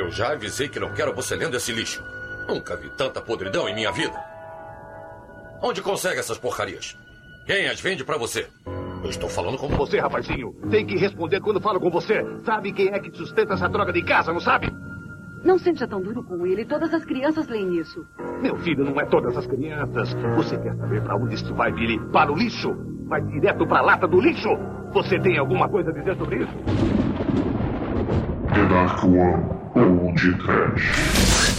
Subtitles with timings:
[0.00, 2.02] Eu já avisei que não quero você lendo esse lixo.
[2.48, 4.18] Nunca vi tanta podridão em minha vida.
[5.62, 6.96] Onde consegue essas porcarias?
[7.44, 8.48] Quem as vende para você?
[9.04, 10.54] Eu estou falando com você, rapazinho.
[10.70, 12.24] Tem que responder quando falo com você.
[12.46, 14.72] Sabe quem é que sustenta essa droga de casa, não sabe?
[15.44, 16.64] Não seja tão duro com ele.
[16.64, 18.02] Todas as crianças leem isso.
[18.40, 20.14] Meu filho, não é todas as crianças.
[20.34, 22.00] Você quer saber para onde isso vai, Billy?
[22.10, 22.74] Para o lixo?
[23.06, 24.48] Vai direto para a lata do lixo?
[24.94, 26.54] Você tem alguma coisa a dizer sobre isso?
[28.54, 31.56] The Dark One, Old Trash.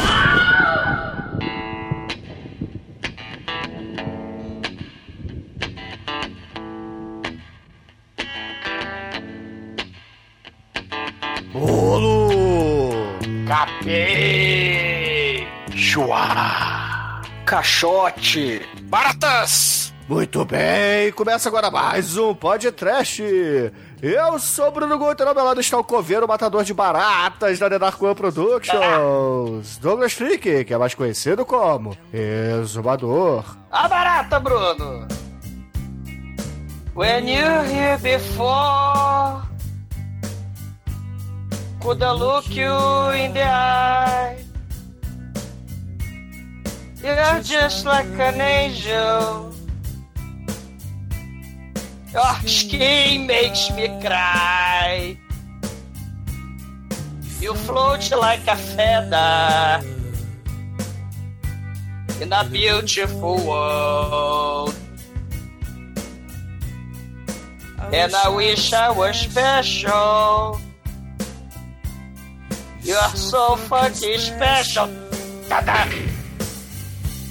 [11.54, 12.30] Bolo!
[13.48, 13.98] Capê!
[15.74, 17.22] Chua!
[17.46, 18.62] Caixote!
[18.84, 19.81] Baratas!
[20.12, 23.24] Muito bem, começa agora mais um podcast.
[24.02, 27.80] Eu sou Bruno Guter, ao meu lado está o coveiro matador de baratas da The
[27.80, 33.56] Dark One Productions, Douglas Freak, que é mais conhecido como Exumador.
[33.72, 35.08] A barata, Bruno!
[36.94, 39.44] When you're here before
[41.80, 44.44] Could I look you in the eye?
[47.02, 49.61] You're just like an angel.
[52.14, 55.18] Your skin makes me cry.
[57.40, 59.80] You float like a feather
[62.22, 64.76] in a beautiful world.
[67.94, 70.60] And I wish I was special.
[72.84, 74.88] You're so fucking special.
[75.48, 75.88] Tada!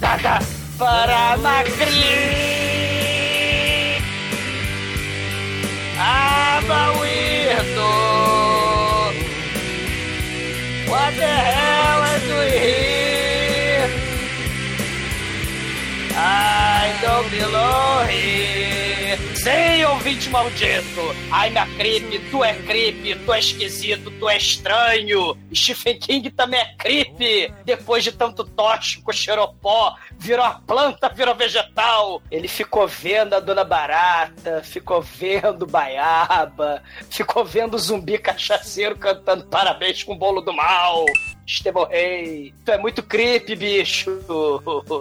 [0.01, 0.41] Tada!
[0.77, 2.80] Para Macri!
[6.03, 7.91] I'm a weirdo!
[10.89, 13.87] What the hell I doing here?
[16.15, 18.60] I don't belong here.
[19.35, 21.01] Sim, ouvinte maldito!
[21.31, 25.37] Ai, minha creep, tu é creep, tu é esquisito, tu é estranho!
[25.53, 27.51] Stephen King também é creep!
[27.65, 32.21] Depois de tanto tóxico, xeropó, virou a planta, virou vegetal!
[32.31, 39.45] Ele ficou vendo a Dona Barata, ficou vendo Baiaba, ficou vendo o zumbi cachaceiro cantando
[39.45, 41.05] parabéns com o bolo do mal!
[41.51, 44.23] Estevão Rei, tu é muito creepy, bicho.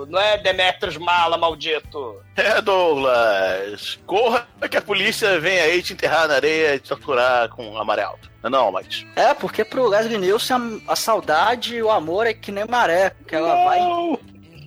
[0.08, 2.20] Não é Demetrius Mala, maldito.
[2.36, 3.98] É, Douglas.
[4.04, 8.18] Corra que a polícia vem aí te enterrar na areia e te torturar com amarelo.
[8.42, 9.06] Não, não, mas.
[9.14, 13.12] É, porque pro Leslie Nielsen a, a saudade e o amor é que nem maré.
[13.26, 13.64] Que ela não.
[13.64, 13.80] vai.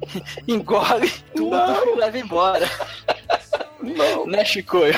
[0.47, 1.95] engole tudo não.
[1.95, 2.69] e leva embora.
[3.81, 4.25] Não.
[4.25, 4.95] Né, Chicoio?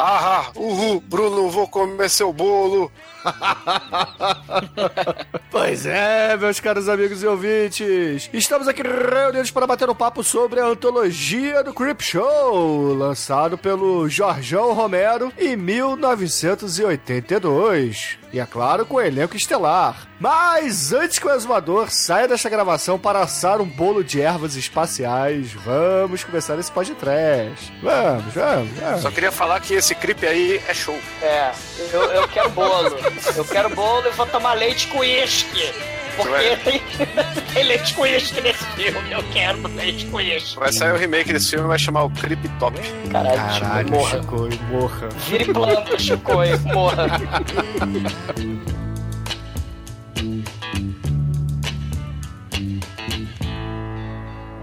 [0.00, 2.88] Ah, uhul, Bruno, vou comer seu bolo.
[5.50, 8.30] pois é, meus caros amigos e ouvintes.
[8.32, 14.08] Estamos aqui reunidos para bater um papo sobre a antologia do Creep Show, lançado pelo
[14.08, 18.18] Jorjão Romero em 1982.
[18.32, 20.06] E é claro, com o elenco estelar.
[20.20, 25.52] Mas antes que o exumador saia desta gravação para assar um bolo de ervas espaciais,
[25.52, 27.72] vamos começar esse podcast.
[27.82, 29.00] Vamos, vamos, vamos.
[29.00, 30.98] Só queria falar que esse creep aí é show.
[31.22, 31.52] É,
[31.92, 32.96] eu, eu quero bolo.
[33.34, 35.72] Eu quero bolo e vou tomar leite com uísque.
[36.16, 36.82] Porque tem,
[37.54, 39.12] tem leite com uísque nesse filme.
[39.12, 40.58] Eu quero leite com uísque.
[40.58, 42.76] Vai sair o remake desse filme vai chamar o Creep Top.
[43.10, 44.50] Caralho, Caralho Chico, morra.
[44.50, 45.08] Chico, morra.
[45.28, 46.32] Vire planta, Chico,
[46.74, 47.06] morra.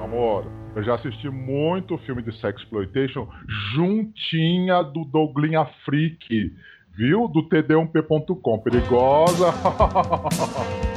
[0.03, 0.45] Amor,
[0.75, 3.27] eu já assisti muito filme de sexploitation
[3.73, 6.55] juntinha do Douglinha Freak,
[6.95, 7.27] viu?
[7.27, 8.59] Do td1p.com.
[8.59, 9.53] Perigosa.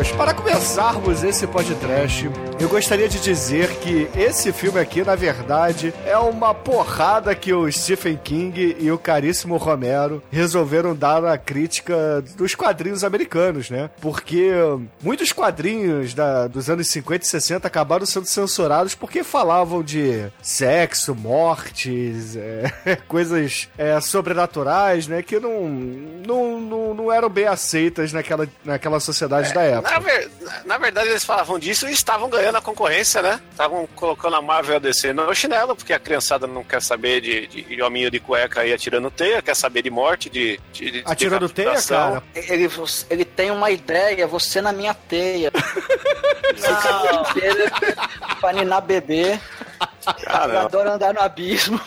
[0.00, 5.92] amigos, para começarmos esse podcast, eu gostaria de dizer que esse filme aqui, na verdade,
[6.06, 12.22] é uma porrada que o Stephen King e o caríssimo Romero resolveram dar na crítica
[12.36, 13.90] dos quadrinhos americanos, né?
[14.00, 14.50] Porque
[15.02, 21.14] muitos quadrinhos da, dos anos 50 e 60 acabaram sendo censurados porque falavam de sexo,
[21.14, 22.36] mortes,
[22.86, 25.22] é, coisas é, sobrenaturais, né?
[25.22, 29.89] Que não, não, não, não eram bem aceitas naquela, naquela sociedade da época.
[29.90, 30.30] Na, ver-
[30.64, 33.40] na verdade, eles falavam disso e estavam ganhando a concorrência, né?
[33.50, 37.20] Estavam colocando a Marvel e a DC no chinelo, porque a criançada não quer saber
[37.20, 40.60] de, de, de hominho de cueca aí atirando teia, quer saber de morte, de.
[40.72, 42.22] de, de Atirando teia, cara?
[42.34, 42.68] Ele,
[43.10, 45.50] ele tem uma ideia, você na minha teia.
[46.60, 47.24] Não.
[48.40, 49.38] pra ninar bebê.
[50.06, 51.80] Eu Cara, adoro andar no abismo.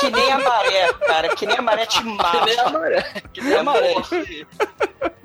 [0.00, 1.28] Que nem a maré, cara.
[1.36, 2.38] Que nem a maré te mata.
[2.38, 3.12] Que nem a maré.
[3.32, 3.94] Que nem a maré.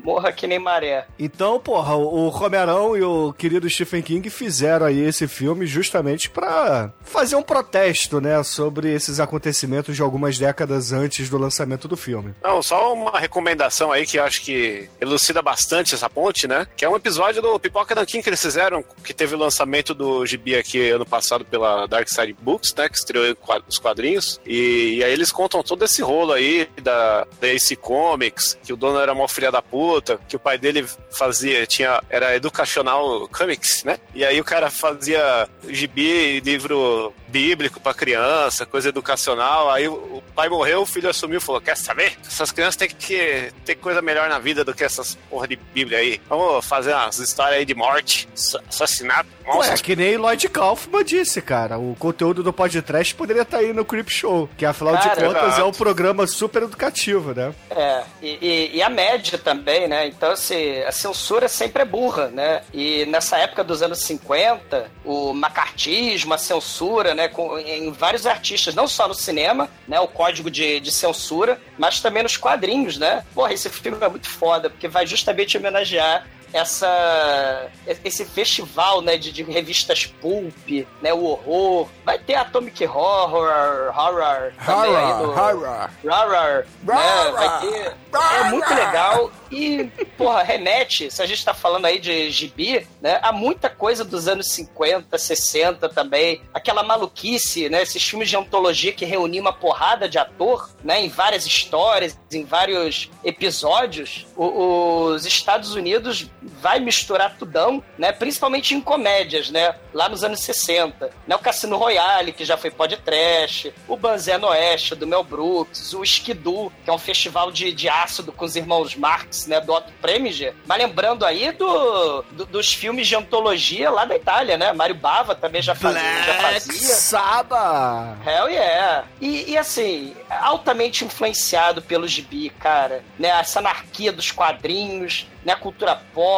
[0.04, 1.06] Morra que nem maré.
[1.20, 6.92] Então, porra, o Romerão e o querido Stephen King fizeram aí esse filme justamente pra
[7.04, 12.34] fazer um protesto, né, sobre esses acontecimentos de algumas décadas antes do lançamento do filme.
[12.42, 16.68] Não, só uma recomendação aí que eu acho que elucida bastante essa ponte, né?
[16.76, 20.26] Que é um episódio do Pipoca Nankin que eles fizeram, que teve o lançamento do
[20.26, 22.88] gibi aqui ano passado pela Dark Side Books, né?
[22.88, 23.36] Que estreou
[23.68, 24.40] os quadrinhos.
[24.46, 28.78] E, e aí eles contam todo esse rolo aí da, da AC Comics, que o
[28.78, 29.91] dono era uma filha da puta,
[30.28, 30.86] que o pai dele
[31.18, 34.00] fazia, tinha, era educacional comics, né?
[34.14, 39.70] E aí o cara fazia gibi, livro bíblico pra criança, coisa educacional.
[39.72, 42.18] Aí o, pai morreu, o filho assumiu e falou: Quer saber?
[42.26, 46.00] Essas crianças têm que ter coisa melhor na vida do que essas porra de Bíblia
[46.00, 46.22] aí.
[46.30, 49.82] Vamos fazer umas histórias aí de morte, assa- assassinato, Ué, monstros.
[49.82, 51.78] que nem Lloyd Kaufman disse, cara.
[51.78, 55.44] O conteúdo do podcast poderia estar aí no Creep Show, que afinal de Cara, contas
[55.44, 55.68] é exato.
[55.68, 57.54] um programa super educativo, né?
[57.70, 60.08] É, e, e- e a média também, né?
[60.08, 62.62] Então, assim, a censura sempre é burra, né?
[62.74, 67.21] E nessa época dos anos 50, o macartismo, a censura, né?
[67.28, 70.00] Com, em vários artistas, não só no cinema, né?
[70.00, 73.24] O código de, de censura, mas também nos quadrinhos, né?
[73.34, 77.68] Porra, esse filme é muito foda, porque vai justamente homenagear essa
[78.04, 84.52] esse festival né de, de revistas pulp né o horror vai ter Atomic Horror horror
[84.66, 85.90] também aí no- horror.
[86.06, 87.32] Horror, né?
[87.32, 87.96] Vai ter.
[88.40, 89.32] É muito legal.
[89.50, 89.86] E,
[90.18, 93.20] porra, remete, se a gente tá falando aí de gibi, né?
[93.22, 96.42] Há muita coisa dos anos 50, 60 também.
[96.54, 97.82] Aquela maluquice, né?
[97.82, 101.02] Esses filmes de antologia que reuniam uma porrada de ator, né?
[101.02, 104.26] Em várias histórias, em vários episódios.
[104.36, 108.12] O- os Estados Unidos vai misturar tudão, né?
[108.12, 109.76] Principalmente em comédias, né?
[109.94, 111.10] Lá nos anos 60.
[111.28, 111.36] Né?
[111.36, 116.04] O Cassino Royale, que já foi podcast, o Banzé no Oeste, do Mel Brooks, o
[116.04, 119.60] Skidoo, que é um festival de, de ácido com os irmãos Marx, né?
[119.62, 120.54] Do Otto Preminger.
[120.66, 124.74] Mas lembrando aí do, do- dos filmes de antologia lá da Itália, né?
[124.74, 126.02] Mário Bava também já fazia.
[126.24, 126.96] já fazia.
[126.96, 128.18] Saba!
[128.26, 129.06] Hell yeah!
[129.20, 133.04] E, e, assim, altamente influenciado pelo gibi, cara.
[133.20, 133.30] Né?
[133.30, 135.56] Essa anarquia dos quadrinhos, né?
[135.56, 136.31] Cultura pop.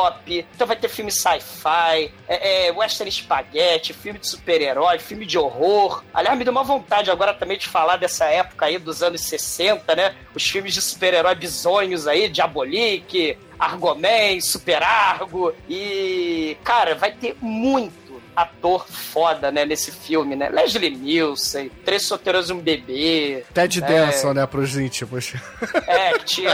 [0.55, 6.03] Então vai ter filme sci-fi, é, é, western spaghetti, filme de super-herói, filme de horror.
[6.13, 9.95] Aliás, me deu uma vontade agora também de falar dessa época aí dos anos 60,
[9.95, 10.15] né?
[10.33, 15.53] Os filmes de super-herói bizonhos aí, Diabolique, Argoman, Super Argo.
[15.69, 18.02] E, cara, vai ter muito
[18.35, 20.49] ator foda, né, nesse filme, né?
[20.49, 23.45] Leslie Nielsen, Três Solteiros e um Bebê.
[23.53, 23.87] Ted É.
[23.87, 25.33] Danson, né, pros íntimos.
[25.87, 26.53] É, que tinha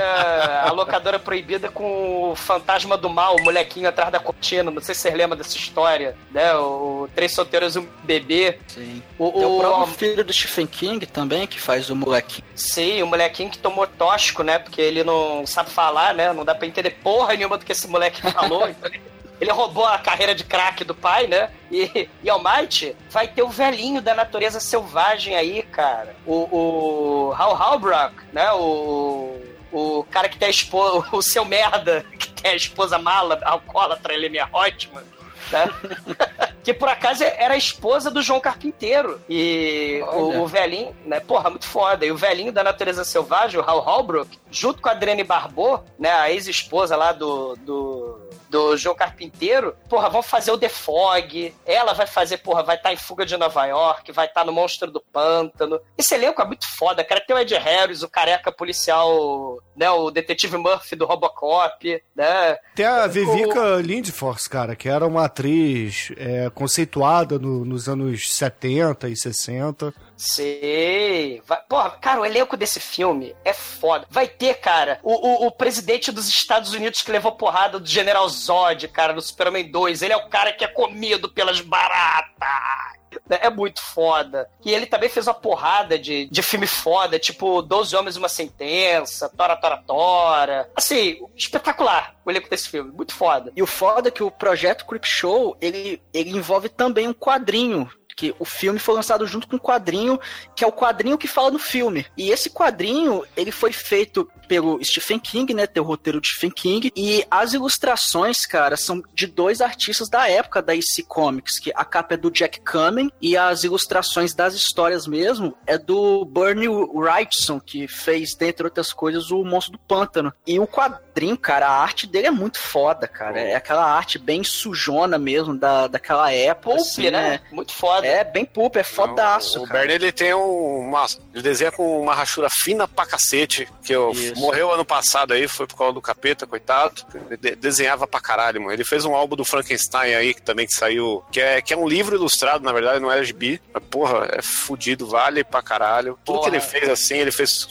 [0.66, 4.70] a locadora proibida com o fantasma do mal, o molequinho atrás da cortina.
[4.72, 6.54] Não sei se vocês lembram dessa história, né?
[6.56, 8.58] O Três Solteiros e um Bebê.
[8.68, 9.02] Sim.
[9.18, 12.46] O, o o- próprio filho do Stephen King também, que faz o molequinho.
[12.56, 14.60] Sim, o molequinho que tomou tóxico, né?
[14.60, 16.34] Porque ele não sabe falar, né?
[16.34, 18.68] Não dá pra entender porra nenhuma do que esse moleque falou.
[18.70, 19.02] então ele-
[19.40, 21.50] Ele roubou a carreira de craque do pai, né?
[21.72, 26.16] E, e Almighty vai ter o velhinho da natureza selvagem aí, cara.
[26.26, 28.52] O, o Hal Halbrook, né?
[28.54, 29.40] O,
[29.72, 34.14] o cara que tem a esposa, o seu merda, que tem a esposa mala, alcoólatra,
[34.14, 35.04] ele é ótima.
[35.52, 35.68] Né?
[36.64, 39.19] que por acaso era a esposa do João Carpinteiro.
[39.30, 41.19] E o, o velhinho, né?
[41.19, 42.06] Porra, muito foda.
[42.06, 46.12] E o velhinho da natureza selvagem, o Hal Holbrook, junto com a Adriane Barbeau, né?
[46.12, 47.56] A ex-esposa lá do.
[47.58, 52.76] do do João Carpinteiro, porra, vão fazer o The Fog, ela vai fazer, porra, vai
[52.78, 55.80] estar em Fuga de Nova York, vai estar no Monstro do Pântano.
[55.98, 57.22] Esse elenco é muito foda, cara.
[57.22, 62.58] Tem o Ed Harris, o careca policial, né, o detetive Murphy do Robocop, né?
[62.76, 69.08] Tem a Vivica Lindfors, cara, que era uma atriz é, conceituada no- nos anos 70
[69.10, 69.94] e 60.
[70.19, 71.42] Sei.
[71.69, 74.06] Porra, cara, o elenco desse filme é foda.
[74.09, 78.28] Vai ter, cara, o, o, o presidente dos Estados Unidos que levou porrada do General
[78.28, 80.02] Zod, cara, no Superman 2.
[80.02, 82.99] Ele é o cara que é comido pelas baratas.
[83.30, 84.49] É muito foda.
[84.64, 88.30] E ele também fez uma porrada de, de filme foda, tipo 12 Homens e uma
[88.30, 90.69] Sentença, Tora Tora Tora.
[90.76, 92.92] Assim, espetacular o elenco desse filme.
[92.92, 93.54] Muito foda.
[93.56, 97.90] E o foda é que o projeto Creep Show, ele, ele envolve também um quadrinho
[98.19, 100.19] que o filme foi lançado junto com o quadrinho,
[100.54, 102.06] que é o quadrinho que fala no filme.
[102.18, 105.68] E esse quadrinho, ele foi feito pelo Stephen King, né?
[105.68, 106.92] Tem o roteiro de Stephen King.
[106.96, 111.86] E as ilustrações, cara, são de dois artistas da época da EC Comics, que a
[111.86, 117.60] capa é do Jack Kamen e as ilustrações das histórias mesmo é do Bernie Wrightson,
[117.60, 120.34] que fez, dentre outras coisas, o Monstro do Pântano.
[120.48, 123.40] E o quadrinho, cara, a arte dele é muito foda, cara.
[123.40, 126.76] É aquela arte bem sujona mesmo da, daquela época.
[126.76, 127.40] Pulp, assim, né?
[127.52, 128.08] Muito foda.
[128.08, 129.80] É, bem pulp, é fodaço, O cara.
[129.80, 131.06] Bernie ele tem um, uma.
[131.34, 133.68] Ele desenha com uma rachura fina pra cacete.
[133.84, 134.39] Que eu, Isso.
[134.40, 137.04] Morreu ano passado aí, foi por causa do capeta, coitado.
[137.28, 138.74] Ele de- desenhava pra caralho, mano.
[138.74, 141.24] Ele fez um álbum do Frankenstein aí, que também que saiu.
[141.31, 143.62] Que é, que é um livro ilustrado, na verdade, não é gibi.
[143.74, 146.18] Mas, porra, é fudido, vale pra caralho.
[146.26, 146.50] Tudo Porra.
[146.50, 147.68] que ele fez assim, ele fez.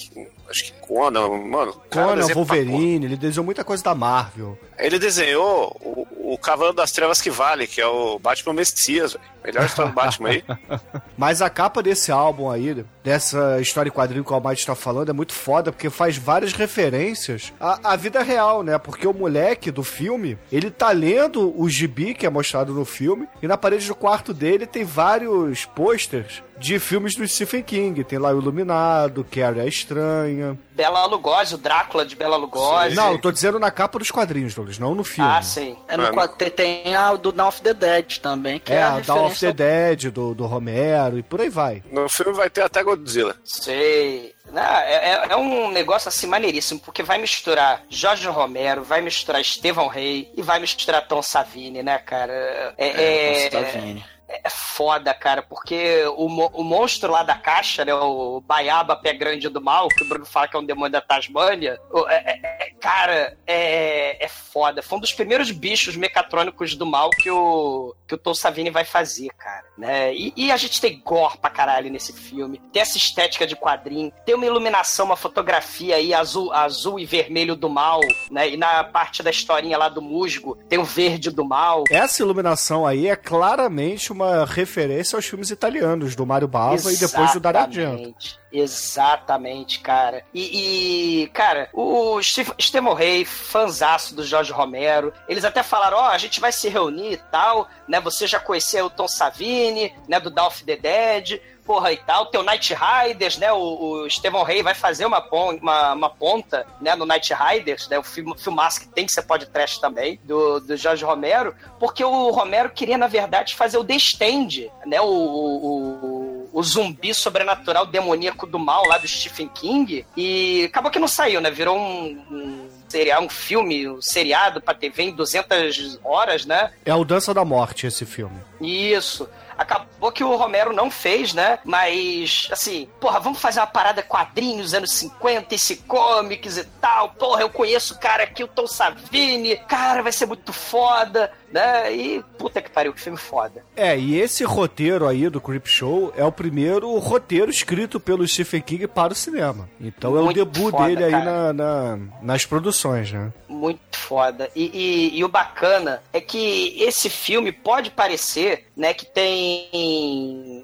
[0.49, 1.73] Acho que Conan, mano.
[1.91, 2.27] Conan.
[2.35, 4.59] Wolverine, ele desenhou muita coisa da Marvel.
[4.79, 9.25] Ele desenhou o, o Cavalo das Trevas que Vale, que é o Batman Messias, velho.
[9.45, 10.45] Melhor história do Batman aí.
[11.17, 15.09] Mas a capa desse álbum aí, dessa história em quadrinho que o Almighty tá falando,
[15.09, 18.77] é muito foda, porque faz várias referências à, à vida real, né?
[18.77, 23.27] Porque o moleque do filme, ele tá lendo o gibi que é mostrado no filme,
[23.43, 28.05] e na parede do quarto dele tem vários posters de filmes do Stephen King.
[28.05, 30.59] Tem lá o Iluminado, Carrie a Estranha.
[30.79, 32.95] Bela Lugosi, o Drácula de Bela Lugosi.
[32.95, 35.29] Não, eu tô dizendo na capa dos quadrinhos, Douglas, não no filme.
[35.29, 35.77] Ah, sim.
[35.89, 39.01] É no quadro, tem- a do Dawn of the Dead também, que é, É, a
[39.01, 41.83] Dawn of the Dead, do, do Romero, e por aí vai.
[41.91, 43.35] No filme vai ter até Godzilla.
[43.45, 44.33] Sei.
[44.53, 49.41] Não, é, é- é um negócio assim maneiríssimo, porque vai misturar Jorge Romero, vai misturar
[49.41, 52.73] Estevão Rey e vai misturar Tom Savini, né, cara?
[52.79, 54.05] É, é, Savini.
[54.29, 59.49] É foda, cara, porque o, o monstro lá da caixa, né, o Baiaba Pé Grande
[59.49, 62.71] do Mal, que o Bruno fala que é um demônio da Tasmânia, é- é- é-
[62.81, 64.83] cara, é, é foda.
[64.83, 68.85] Foi um dos primeiros bichos mecatrônicos do mal que o, que o Tom Savini vai
[68.85, 70.15] fazer, cara, né?
[70.15, 74.13] E, e a gente tem gore pra caralho nesse filme, tem essa estética de quadrinho,
[74.27, 78.51] tem uma iluminação, uma fotografia aí azul, azul e vermelho do mal, né?
[78.51, 81.85] E na parte da historinha lá do musgo, tem o verde do mal.
[81.91, 87.33] Essa iluminação aí é claramente uma referência aos filmes italianos, do Mário Bava e depois
[87.33, 88.15] do Dario Argento.
[88.53, 89.81] Exatamente.
[89.81, 90.25] Cara.
[90.33, 96.19] E, e, cara, o Stemo Rey, fanzaço do Jorge Romero, eles até falaram, ó, a
[96.19, 98.01] gente vai se reunir e tal, né?
[98.01, 102.27] Você já conheceu o Tom Savini, né, do of the Dead, porra e tal.
[102.27, 103.53] Tem o Night Riders, né?
[103.53, 107.89] O, o Estevão Rey vai fazer uma, pon- uma, uma ponta, né, no Night Riders,
[107.89, 107.99] né?
[107.99, 112.31] O filme, filmaço que tem que ser podcast também, do, do Jorge Romero, porque o
[112.31, 115.01] Romero queria, na verdade, fazer o The Stand, né?
[115.01, 116.18] O, o, o
[116.63, 120.05] zumbi sobrenatural demoníaco do mal lá do Stephen King.
[120.17, 121.51] E acabou que não saiu, né?
[121.51, 126.71] Virou um, um serial, um filme, um seriado pra TV em 200 horas, né?
[126.85, 128.39] É o Dança da Morte esse filme.
[128.61, 129.29] Isso.
[129.59, 131.59] Acabou que o Romero não fez, né?
[131.65, 137.11] Mas, assim, porra, vamos fazer uma parada quadrinhos, anos 50, esse comics e tal.
[137.11, 139.57] Porra, eu conheço o cara aqui, o Tom Savini.
[139.69, 141.93] Cara, vai ser muito foda, né?
[141.93, 143.65] E, puta que pariu, que filme foda.
[143.77, 148.61] É, e esse roteiro aí do Creep Show é o primeiro roteiro escrito pelo Stephen
[148.63, 149.69] King para o cinema.
[149.81, 151.25] Então é o Muito debut foda, dele aí cara.
[151.25, 153.33] na, na- nas produções, né?
[153.49, 154.49] Muito foda.
[154.55, 154.65] E,
[155.13, 159.48] e- e o bacana é que esse filme pode parecer, né, que tem.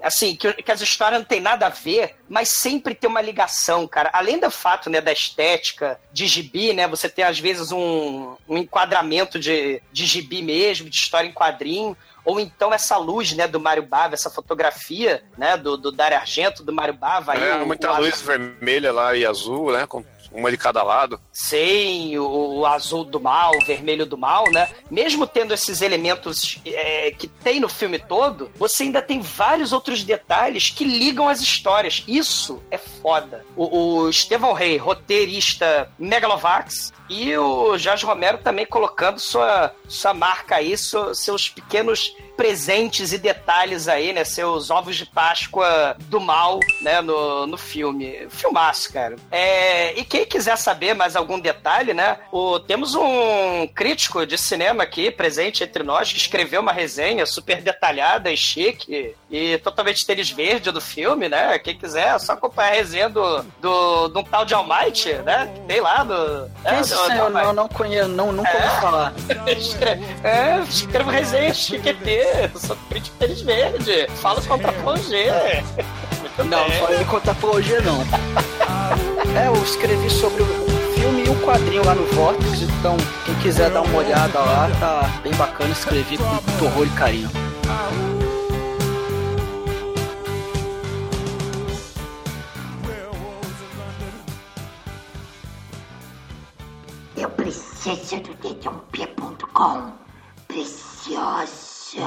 [0.02, 3.86] Assim, que, que as histórias não tem nada a ver, mas sempre tem uma ligação,
[3.86, 4.10] cara.
[4.12, 8.58] Além do fato, né, da estética de gibi, né, você tem às vezes um, um
[8.58, 11.96] enquadramento de, de gibi mesmo, de história em quadrinho.
[12.24, 16.62] Ou então essa luz, né, do Mário Bava, essa fotografia, né, do, do Dario Argento,
[16.62, 17.32] do Mário Bava.
[17.32, 19.86] aí É, o- muita luz vermelha lá e azul, né?
[19.86, 20.02] Com
[20.34, 21.20] uma de cada lado.
[21.32, 24.68] Sim, o, azul do mal, o vermelho do mal, né?
[24.90, 30.02] Mesmo tendo esses elementos é, que tem no filme todo, você ainda tem vários outros
[30.02, 32.02] detalhes que ligam as histórias.
[32.08, 33.44] Isso é foda.
[33.56, 40.56] O, o Estevão Rey, roteirista Megalovax, e o Jorge Romero também colocando sua, sua marca
[40.56, 44.24] aí, seu- seus pequenos presentes e detalhes aí, né?
[44.24, 47.00] Seus ovos de Páscoa do mal, né?
[47.00, 48.26] No, no filme.
[48.28, 49.16] Filmaço, cara.
[49.30, 52.18] É, e quem quiser saber mais algum detalhe, né?
[52.32, 57.62] O, temos um crítico de cinema aqui, presente entre nós, que escreveu uma resenha super
[57.62, 61.58] detalhada e chique e totalmente tênis verde do filme, né?
[61.58, 65.50] Quem quiser, é só acompanhar a resenha do, do, de um tal de Almighty, né?
[65.52, 66.48] Que tem lá do...
[66.62, 67.20] Quem é é, do- do?
[67.20, 67.46] Almighty.
[67.46, 69.12] Não, não conheço, não, nunca ouvi falar.
[70.22, 75.26] É, escrevo resenha chiquetê, sou crítico tênis verde, falo contra a Plongê.
[76.38, 77.98] Não, não falei contra apologia, não.
[79.36, 80.46] É, eu escrevi sobre o
[80.94, 85.20] filme e o quadrinho lá no Vortex, então quem quiser dar uma olhada lá, tá
[85.22, 87.30] bem bacana, escrevi com muito horror e carinho.
[98.74, 99.98] Podcast.com.
[100.48, 102.02] Preciosa.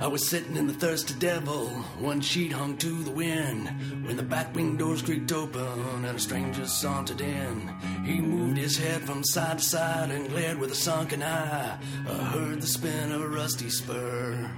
[0.00, 1.66] I was sitting in the thirsty devil,
[1.98, 3.66] one sheet hung to the wind,
[4.06, 7.68] when the back wing doors creaked open and a stranger sauntered in.
[8.04, 11.78] He moved his head from side to side and glared with a sunken eye.
[12.08, 14.48] I heard the spin of a rusty spur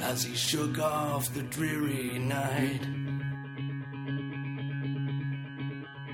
[0.00, 3.01] as he shook off the dreary night.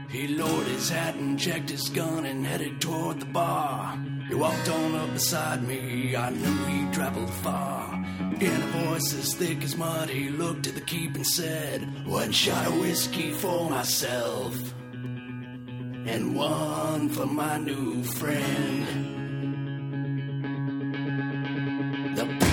[0.09, 4.03] He lowered his hat and checked his gun and headed toward the bar.
[4.29, 7.95] He walked on up beside me, I knew he'd traveled far.
[8.41, 12.33] In a voice as thick as mud, he looked at the keep and said, One
[12.33, 14.55] shot of whiskey for myself,
[14.95, 19.17] and one for my new friend.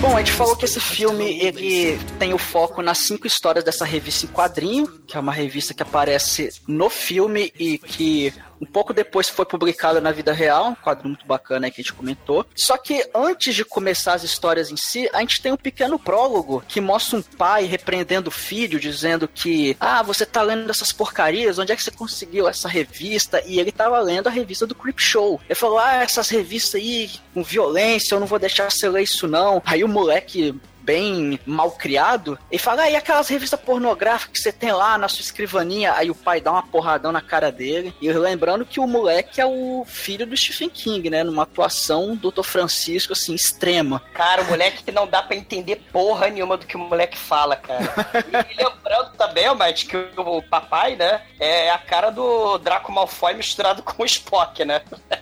[0.01, 3.85] Bom, a gente falou que esse filme ele tem o foco nas cinco histórias dessa
[3.85, 8.93] revista em quadrinho, que é uma revista que aparece no filme e que um pouco
[8.93, 12.45] depois foi publicada na vida real, um quadro muito bacana que a gente comentou.
[12.55, 16.63] Só que antes de começar as histórias em si, a gente tem um pequeno prólogo
[16.67, 21.59] que mostra um pai repreendendo o filho, dizendo que, ah, você tá lendo essas porcarias,
[21.59, 23.41] onde é que você conseguiu essa revista?
[23.45, 25.39] E ele tava lendo a revista do Creep Show.
[25.45, 29.27] Ele falou, ah, essas revistas aí com violência, eu não vou deixar você ler isso
[29.27, 29.61] não.
[29.65, 30.53] Aí o moleque
[30.85, 35.07] bem mal criado, e fala, ah, e aquelas revistas pornográficas que você tem lá na
[35.07, 35.93] sua escrivaninha?
[35.93, 37.93] Aí o pai dá uma porradão na cara dele.
[38.01, 41.23] E lembrando que o moleque é o filho do Stephen King, né?
[41.23, 42.43] Numa atuação do Dr.
[42.43, 44.01] Francisco, assim, extrema.
[44.13, 47.55] Cara, o moleque que não dá pra entender porra nenhuma do que o moleque fala,
[47.55, 47.85] cara.
[48.49, 53.81] e lembrando também, Mate, que o papai, né, é a cara do Draco Malfoy misturado
[53.81, 54.81] com o Spock, né?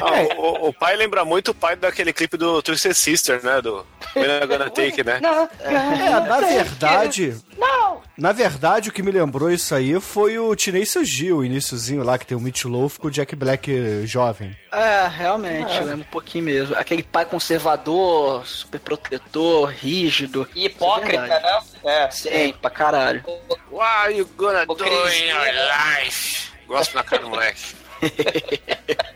[0.00, 3.60] Ah, o, o- pai lembra muito o pai daquele clipe do Twisted Sister, né?
[3.60, 3.84] Do
[4.46, 5.20] Gonna Take, né?
[5.60, 7.36] É, na verdade.
[7.56, 8.02] Não!
[8.16, 12.18] Na verdade, o que me lembrou isso aí foi o Tenacious Gil, o iníciozinho lá,
[12.18, 14.56] que tem o Meat Loaf com o Jack Black jovem.
[14.72, 15.80] É, realmente, É.
[15.80, 16.76] lembro um pouquinho mesmo.
[16.76, 20.48] Aquele pai conservador, super protetor, rígido.
[20.54, 22.04] E hipócrita, Isso é né?
[22.04, 22.10] É.
[22.10, 23.24] Sim, pra caralho.
[23.70, 26.48] What are you gonna do Hipocrisia, in your life?
[26.66, 27.60] Gosto na cara do moleque.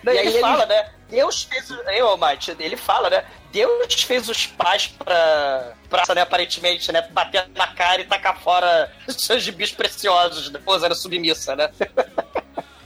[0.03, 0.91] Não, E aí ele- fala, né?
[1.09, 1.69] Deus fez.
[1.95, 3.25] Eu, Mate, ele fala, né?
[3.53, 5.75] Deus fez os pais pra.
[5.91, 7.03] pra, né, aparentemente, né?
[7.11, 10.59] Bater na cara e tacar fora os seus gibis preciosos, né?
[10.65, 11.71] Posando submissa, né?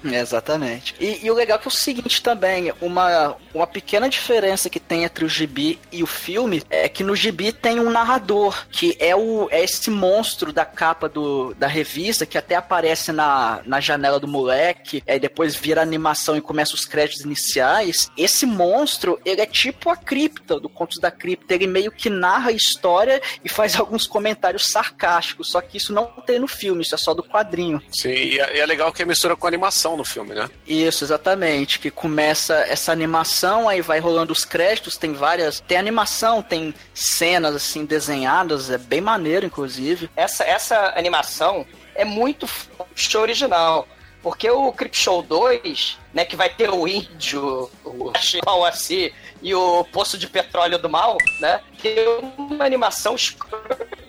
[0.04, 0.94] Exatamente.
[1.00, 4.80] E, e o legal é que é o seguinte também, uma, uma pequena diferença que
[4.80, 8.96] tem entre o gibi e o filme é que no gibi tem um narrador, que
[8.98, 13.80] é, o, é esse monstro da capa do, da revista, que até aparece na, na
[13.80, 18.10] janela do moleque, aí depois vira animação e começa os créditos iniciais.
[18.16, 22.50] Esse monstro, ele é tipo a cripta, do Contos da Cripta, ele meio que narra
[22.50, 26.94] a história e faz alguns comentários sarcásticos, só que isso não tem no filme, isso
[26.94, 27.82] é só do quadrinho.
[27.90, 30.48] Sim, e é, e é legal que é mistura com animação no filme, né?
[30.66, 31.78] Isso, exatamente.
[31.78, 35.60] Que começa essa animação, aí vai rolando os créditos, tem várias.
[35.60, 40.10] Tem animação, tem cenas assim desenhadas, é bem maneiro, inclusive.
[40.14, 42.48] Essa, essa animação é muito
[42.94, 43.88] show original.
[44.22, 49.54] Porque o Creep Show 2, né, que vai ter o índio, o Chipão assim, e
[49.54, 51.60] o Poço de Petróleo do Mal, né?
[51.80, 51.94] Tem
[52.36, 53.14] uma animação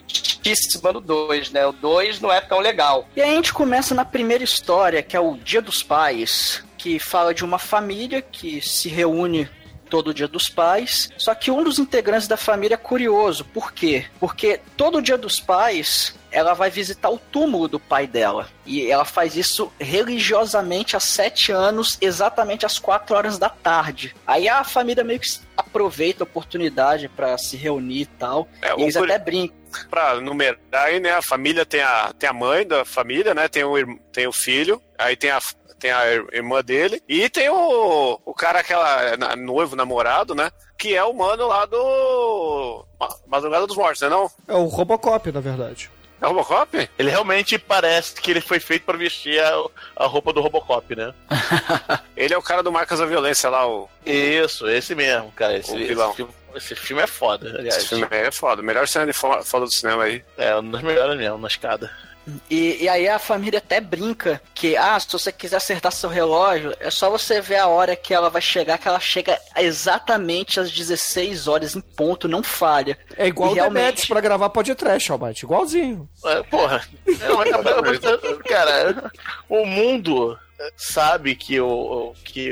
[0.08, 1.66] escrotíssima no 2, né?
[1.66, 3.06] O 2 não é tão legal.
[3.14, 6.98] E aí a gente começa na primeira história, que é o Dia dos Pais, que
[6.98, 9.48] fala de uma família que se reúne
[9.88, 11.08] todo dia dos pais.
[11.16, 13.44] Só que um dos integrantes da família é curioso.
[13.44, 14.04] Por quê?
[14.20, 18.48] Porque todo dia dos pais ela vai visitar o túmulo do pai dela.
[18.66, 24.14] E ela faz isso religiosamente há sete anos, exatamente às quatro horas da tarde.
[24.26, 25.26] Aí a família meio que
[25.78, 28.48] aproveita a oportunidade para se reunir e tal.
[28.60, 29.56] É, e eles até brincam.
[29.88, 31.12] Pra numerar aí, né?
[31.12, 33.48] A família tem a, tem a mãe da família, né?
[33.48, 35.38] Tem o, tem o filho, aí tem a,
[35.78, 40.50] tem a ir- irmã dele, e tem o, o cara, aquela na- noivo, namorado, né?
[40.78, 42.84] Que é o mano lá do.
[42.98, 44.08] Ma- Madrugada dos Mortos, né?
[44.08, 44.30] Não?
[44.48, 45.90] É o Robocop, na verdade.
[46.20, 46.90] É o Robocop?
[46.98, 49.64] Ele realmente parece que ele foi feito pra vestir a,
[49.96, 51.14] a roupa do Robocop, né?
[52.16, 53.88] Ele é o cara do Marcas da Violência lá, o.
[54.04, 55.56] Isso, esse mesmo, cara.
[55.56, 56.12] Esse, O esse, vilão.
[56.14, 57.76] filme, esse filme é foda, aliás.
[57.76, 58.60] Esse filme é foda.
[58.62, 60.24] Melhor cena de fo- foda do cinema aí.
[60.36, 61.88] É um dos melhores mesmo, na escada.
[62.50, 66.74] E, e aí a família até brinca que, ah, se você quiser acertar seu relógio,
[66.80, 70.70] é só você ver a hora que ela vai chegar, que ela chega exatamente às
[70.70, 72.98] 16 horas em ponto, não falha.
[73.16, 75.44] É igual E o realmente- Demetrius pra gravar podcast, Albate.
[75.44, 76.08] Igualzinho.
[76.24, 76.86] É, porra.
[77.06, 79.10] É, cara,
[79.48, 80.38] o mundo
[80.76, 82.48] sabe que eu, que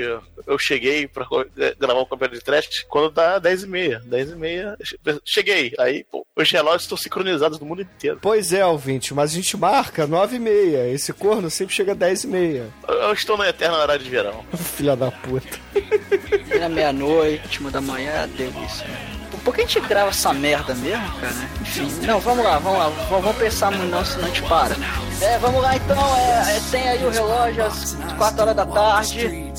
[0.46, 1.44] eu cheguei pra co-
[1.78, 4.02] gravar o campeonato de trash quando dá 10 e meia.
[4.04, 4.76] 10 e meia,
[5.24, 5.72] cheguei.
[5.78, 8.18] Aí, pô, os relógios estão sincronizados no mundo inteiro.
[8.20, 10.88] Pois é, ouvinte, mas a gente marca 9 e meia.
[10.88, 12.68] Esse corno sempre chega 10 e meia.
[12.88, 14.44] Eu estou na eterna hora de verão.
[14.56, 15.58] Filha da puta.
[16.58, 18.86] Na meia-noite, uma da manhã, delícia.
[19.46, 21.32] Por que a gente grava essa merda mesmo, cara?
[21.60, 22.88] Enfim, não, vamos lá, vamos lá.
[23.08, 24.74] Vamos, pensar muito não, senão a gente para.
[25.20, 29.52] É, vamos lá então, é, é, tem aí o relógio às 4 horas da tarde.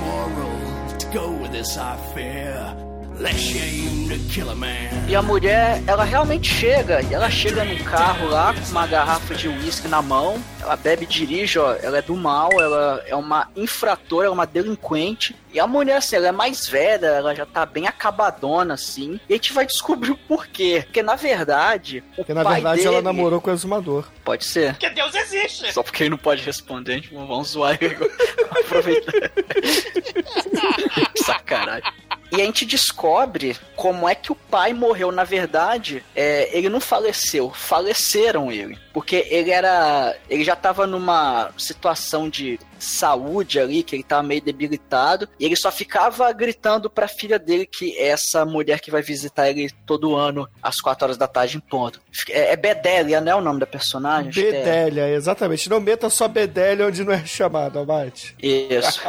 [0.00, 2.95] moral to go with this I fear.
[3.18, 5.06] Less you aim to kill a man.
[5.08, 9.34] E a mulher, ela realmente chega, e ela chega no carro lá com uma garrafa
[9.34, 10.42] de uísque na mão.
[10.60, 11.74] Ela bebe e dirige, ó.
[11.80, 15.34] Ela é do mal, ela é uma infratora, é uma delinquente.
[15.52, 19.18] E a mulher, assim, ela é mais velha, ela já tá bem acabadona, assim.
[19.28, 20.82] E a gente vai descobrir o porquê.
[20.84, 22.88] Porque, na verdade, o Porque na pai verdade dele...
[22.88, 24.04] ela namorou com o exumador.
[24.24, 24.72] Pode ser.
[24.72, 25.72] Porque Deus existe.
[25.72, 27.94] Só porque ele não pode responder, a gente vamos zoar ele.
[27.94, 28.10] agora.
[28.60, 29.12] Aproveitar.
[31.24, 31.92] Sacanagem.
[32.30, 35.12] E a gente descobre como é que o pai morreu.
[35.12, 38.78] Na verdade, é, ele não faleceu, faleceram ele.
[38.96, 40.16] Porque ele era.
[40.26, 45.56] Ele já tava numa situação de saúde ali, que ele tava meio debilitado, e ele
[45.56, 50.14] só ficava gritando pra filha dele que é essa mulher que vai visitar ele todo
[50.14, 52.00] ano às 4 horas da tarde em ponto.
[52.30, 54.30] É, é Bedelia, não é o nome da personagem?
[54.30, 54.52] Que é.
[54.52, 55.68] Bedélia, exatamente.
[55.68, 58.34] Não meta só Bedélia onde não é chamado, Abate.
[58.42, 59.00] Isso.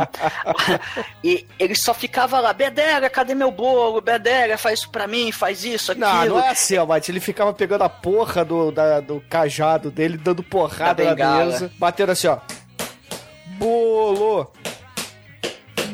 [1.24, 4.02] e ele só ficava lá, Bedega, cadê meu bolo?
[4.02, 6.08] Bedega, faz isso pra mim, faz isso, aquilo.
[6.08, 7.12] Não, não é assim, Abate.
[7.12, 11.72] Ele ficava pegando a porra do, da- do cajado dele, dando porrada Da na mesa,
[11.78, 12.40] batendo assim, ó.
[13.58, 14.52] Bolo!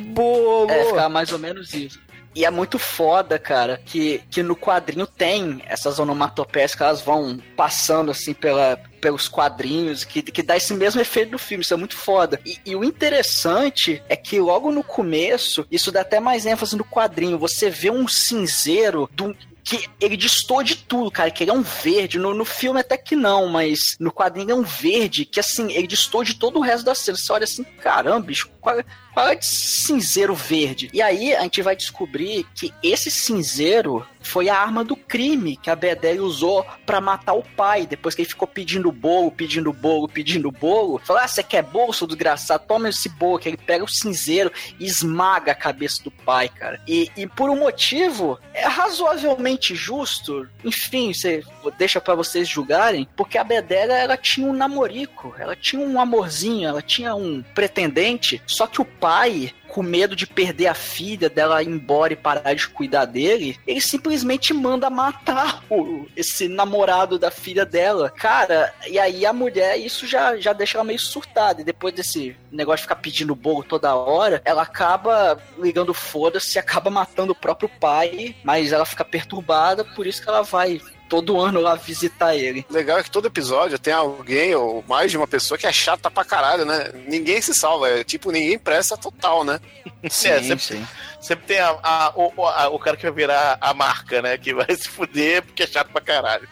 [0.08, 0.70] Bolo!
[0.70, 2.04] É, ficava mais ou menos isso.
[2.36, 7.40] E é muito foda, cara, que, que no quadrinho tem essas onomatopeias que elas vão
[7.56, 11.78] passando assim pela, pelos quadrinhos, que, que dá esse mesmo efeito do filme, isso é
[11.78, 12.40] muito foda.
[12.44, 16.84] E, e o interessante é que logo no começo, isso dá até mais ênfase no
[16.84, 21.54] quadrinho, você vê um cinzeiro do, que ele destoa de tudo, cara, que ele é
[21.54, 22.20] um verde.
[22.20, 25.72] No, no filme até que não, mas no quadrinho ele é um verde que, assim,
[25.72, 27.18] ele destoa de todo o resto da cena.
[27.18, 28.76] Você olha assim, caramba, bicho, qual,
[29.16, 30.90] esse cinzeiro verde?
[30.94, 35.70] E aí a gente vai descobrir que esse cinzeiro foi a arma do crime que
[35.70, 40.08] a Bedele usou pra matar o pai, depois que ele ficou pedindo bolo, pedindo bolo,
[40.08, 41.00] pedindo bolo.
[41.00, 42.64] Falou, ah, você quer bolo, seu desgraçado?
[42.68, 46.82] Toma esse bolo, que ele pega o cinzeiro e esmaga a cabeça do pai, cara.
[46.88, 51.44] E, e por um motivo é razoavelmente justo, enfim, você
[51.78, 56.68] deixa pra vocês julgarem, porque a Bedela, ela tinha um namorico, ela tinha um amorzinho,
[56.68, 61.62] ela tinha um pretendente, só que o pai com medo de perder a filha, dela
[61.62, 67.30] ir embora e parar de cuidar dele, ele simplesmente manda matar o, esse namorado da
[67.32, 68.10] filha dela.
[68.10, 71.62] Cara, e aí a mulher, isso já, já deixa ela meio surtada.
[71.62, 76.90] E depois desse negócio de ficar pedindo bolo toda hora, ela acaba ligando foda-se acaba
[76.90, 80.80] matando o próprio pai, mas ela fica perturbada, por isso que ela vai
[81.14, 82.66] todo ano lá visitar ele.
[82.72, 86.10] Legal é que todo episódio tem alguém ou mais de uma pessoa que é chata
[86.10, 86.92] pra caralho, né?
[87.08, 89.60] Ninguém se salva, é tipo, ninguém presta total, né?
[90.04, 90.86] É, sempre,
[91.22, 94.38] sempre tem a- a- o, a- o cara que vai virar a marca, né?
[94.38, 96.48] Que vai se fuder porque é chato pra caralho.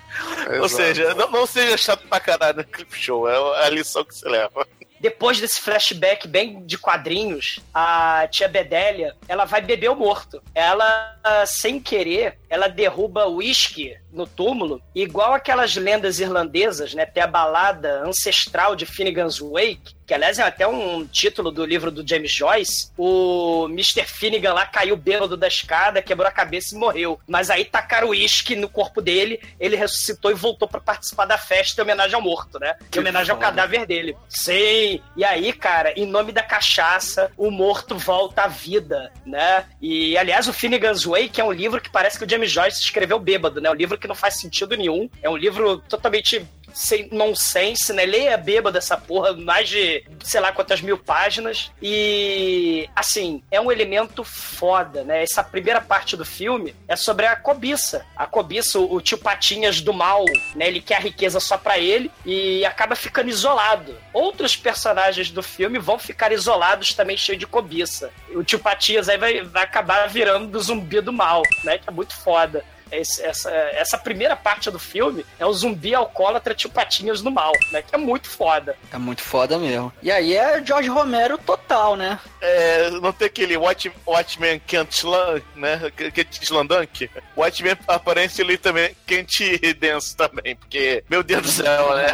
[0.47, 0.69] Ou Exato.
[0.69, 4.25] seja, não, não seja chato pra caralho no clip show, é a lição que se
[4.29, 4.65] leva.
[5.01, 10.41] Depois desse flashback bem de quadrinhos, a tia Bedélia, ela vai beber o morto.
[10.53, 17.05] Ela, sem querer, ela derruba o uísque no túmulo, igual aquelas lendas irlandesas, né?
[17.05, 21.89] Tem a balada ancestral de Finnegan's Wake, que aliás é até um título do livro
[21.89, 22.91] do James Joyce.
[22.97, 24.03] O Mr.
[24.05, 27.17] Finnegan lá caiu bêbado da escada, quebrou a cabeça e morreu.
[27.25, 31.37] Mas aí tacaram o uísque no corpo dele, ele ressuscitou e voltou pra participar da
[31.37, 32.75] festa em homenagem ao morto, né?
[32.93, 34.17] Em homenagem ao cadáver dele.
[34.27, 34.99] Sim.
[35.15, 39.63] E aí, cara, em nome da cachaça, o morto volta à vida, né?
[39.81, 43.17] E, aliás, o Finnegan's Wake é um livro que parece que o James Joyce escreveu
[43.17, 43.69] bêbado, né?
[43.71, 45.09] Um livro que não faz sentido nenhum.
[45.21, 48.05] É um livro totalmente sem nonsense, né?
[48.05, 51.71] Leia bêbado essa porra, mais de sei lá quantas mil páginas.
[51.81, 55.23] E, assim, é um elemento foda, né?
[55.23, 58.05] Essa primeira parte do filme é sobre a cobiça.
[58.15, 60.67] A cobiça, o, tio Patinhas do mal, né?
[60.67, 63.95] Ele quer a riqueza só pra ele e acaba ficando isolado.
[64.13, 68.11] Outros personagens do filme vão ficar isolados também, cheio de cobiça.
[68.33, 71.77] O tio Patinhas aí vai, vai acabar virando do zumbi do mal, né?
[71.77, 72.63] Que é muito foda.
[72.91, 77.51] Esse- essa, essa primeira parte do filme é o zumbi alcoólatra tio Patinhas no mal,
[77.71, 77.81] né?
[77.81, 78.75] Que é muito foda.
[78.91, 79.91] É muito foda mesmo.
[80.01, 82.19] E aí é George Romero total, né?
[82.41, 85.79] É, não tem aquele Watch, Watchmen Kent Slan, né?
[86.13, 87.09] Kent Slandunk?
[87.35, 89.39] Watchmen aparece ali também, Kent
[89.79, 92.07] Dance também, porque, meu Deus do céu, né?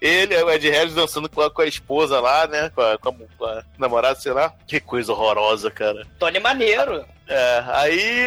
[0.00, 2.70] Ele, o Ed Harris dançando com a, com a esposa lá, né?
[2.74, 4.52] Com a, com a- com a namorada, sei lá.
[4.66, 6.06] Que coisa horrorosa, cara.
[6.18, 7.04] Tony Maneiro.
[7.26, 8.26] É, aí,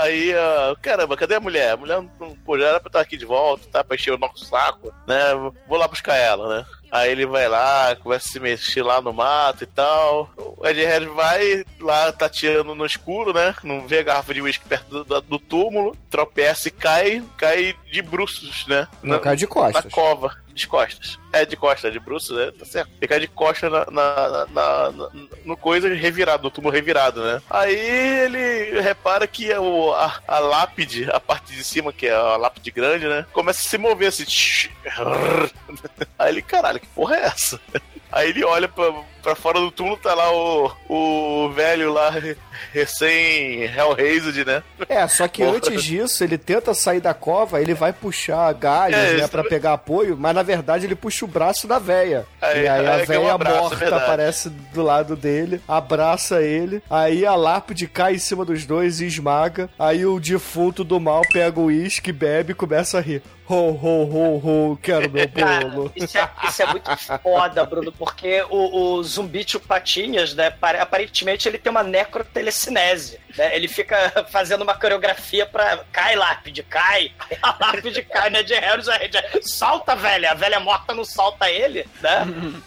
[0.00, 0.32] aí,
[0.80, 1.72] caramba, cadê a mulher?
[1.72, 3.82] A mulher não, pô, já era pra estar aqui de volta, tá?
[3.82, 5.18] Pra encher o nosso saco, né?
[5.66, 6.66] Vou lá buscar ela, né?
[6.90, 10.30] Aí ele vai lá, começa a se mexer lá no mato e tal.
[10.36, 13.54] O Ed Harris vai lá, tá tirando no escuro, né?
[13.64, 17.74] Não vê a garrafa de uísque perto do, do- do túmulo, tropeça e cai, cai
[17.90, 18.86] de bruços, né?
[19.02, 19.84] Não, cai de costas.
[19.84, 21.18] Na cova, de costas.
[21.32, 22.50] É de costas, de bruços, né?
[22.58, 22.90] Tá certo.
[23.00, 25.10] Ele cai de costas na, na- na- na-
[25.44, 27.40] no coisa revirado, no túmulo revirado, né?
[27.48, 32.14] Aí ele repara que é o, a, a lápide, a parte de cima, que é
[32.14, 33.24] a lápide grande, né?
[33.32, 34.24] Começa a se mover assim.
[36.18, 37.60] Aí ele, caralho, que porra é essa?
[38.10, 38.90] Aí ele olha pra,
[39.28, 42.10] pra fora do túmulo, tá lá o, o velho lá,
[42.72, 44.62] recém-Hellraised, né?
[44.88, 45.56] É, só que Porra.
[45.56, 49.50] antes disso, ele tenta sair da cova, ele vai puxar galhos, É, né, pra também.
[49.50, 52.26] pegar apoio, mas na verdade ele puxa o braço da véia.
[52.40, 54.02] Aí- e aí a é um véia abraço, é morta verdade.
[54.04, 59.06] aparece do lado dele, abraça ele, aí a lápide cai em cima dos dois e
[59.06, 63.22] esmaga, aí o defunto do mal pega o uísque, bebe e começa a rir.
[63.50, 64.36] Ho, ho, ho,
[64.72, 65.90] ho, quero meu Cara, bolo.
[65.96, 66.90] isso é, isso é muito
[67.22, 73.18] foda, Bruno, porque o, o zumbi tio Patinhas, né, pare- aparentemente ele tem uma necrotelecinese,
[73.36, 73.54] né?
[73.54, 75.84] Ele fica fazendo uma coreografia pra...
[75.90, 77.12] Cai, lápide, cai.
[77.42, 79.10] A lápide cai, né, de Harris, a Red
[79.42, 82.26] solta a velha, a velha morta não solta ele, né?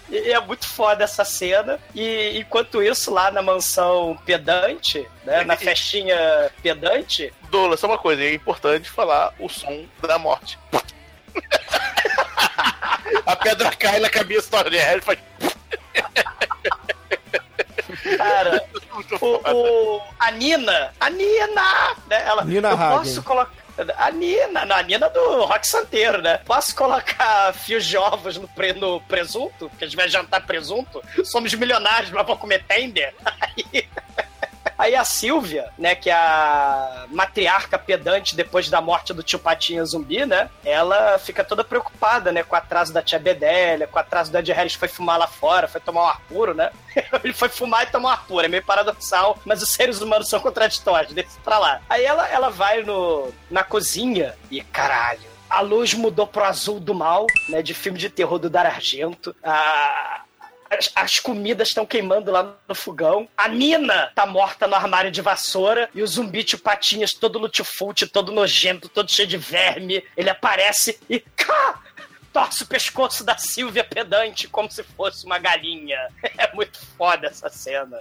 [0.09, 1.79] E, é muito foda essa cena.
[1.95, 6.17] E enquanto isso, lá na mansão pedante, né, na festinha
[6.61, 10.57] pedante, Dola, só uma coisa, é importante falar o som da morte.
[13.25, 15.19] a pedra cai na cabeça do Ed Harris e faz...
[18.17, 18.63] Cara,
[19.21, 19.51] o,
[19.97, 22.23] o- a Nina, a Nina, né?
[22.25, 22.97] Ela, Nina eu Hagen.
[22.97, 23.51] posso colocar.
[23.97, 26.37] A Nina, não, a Nina do Rock Santeiro, né?
[26.45, 29.69] Posso colocar fios de ovos no, pre- no presunto?
[29.69, 31.01] Porque a gente vai jantar presunto?
[31.23, 33.13] Somos milionários, mas vamos comer tender?
[33.41, 33.87] Aí,
[34.81, 39.85] aí a Silvia, né, que é a matriarca pedante depois da morte do tio Patinha
[39.85, 40.49] zumbi, né?
[40.65, 44.37] Ela fica toda preocupada, né, com o atraso da tia Bedélia, com o atraso do
[44.39, 46.71] Ed Harris foi fumar lá fora, foi tomar um ar puro, né?
[47.23, 50.27] Ele foi fumar e tomar um ar puro, é meio paradoxal, mas os seres humanos
[50.27, 51.81] são contraditórios, deixa pra lá.
[51.87, 56.95] Aí ela, ela vai no, na cozinha e, caralho, a luz mudou pro azul do
[56.95, 59.35] mal, né, de filme de terror do Dar Argento.
[59.43, 60.21] A,
[60.71, 63.27] as, as comidas estão queimando lá no fogão.
[63.35, 65.89] A Nina tá morta no armário de vassoura.
[65.93, 70.03] E o zumbi tio Patinhas, todo lutifute, todo nojento, todo cheio de verme.
[70.15, 71.19] Ele aparece e.
[71.19, 71.81] Cá!
[72.31, 75.99] Torce o pescoço da Silvia pedante como se fosse uma galinha.
[76.37, 77.99] É muito foda essa cena.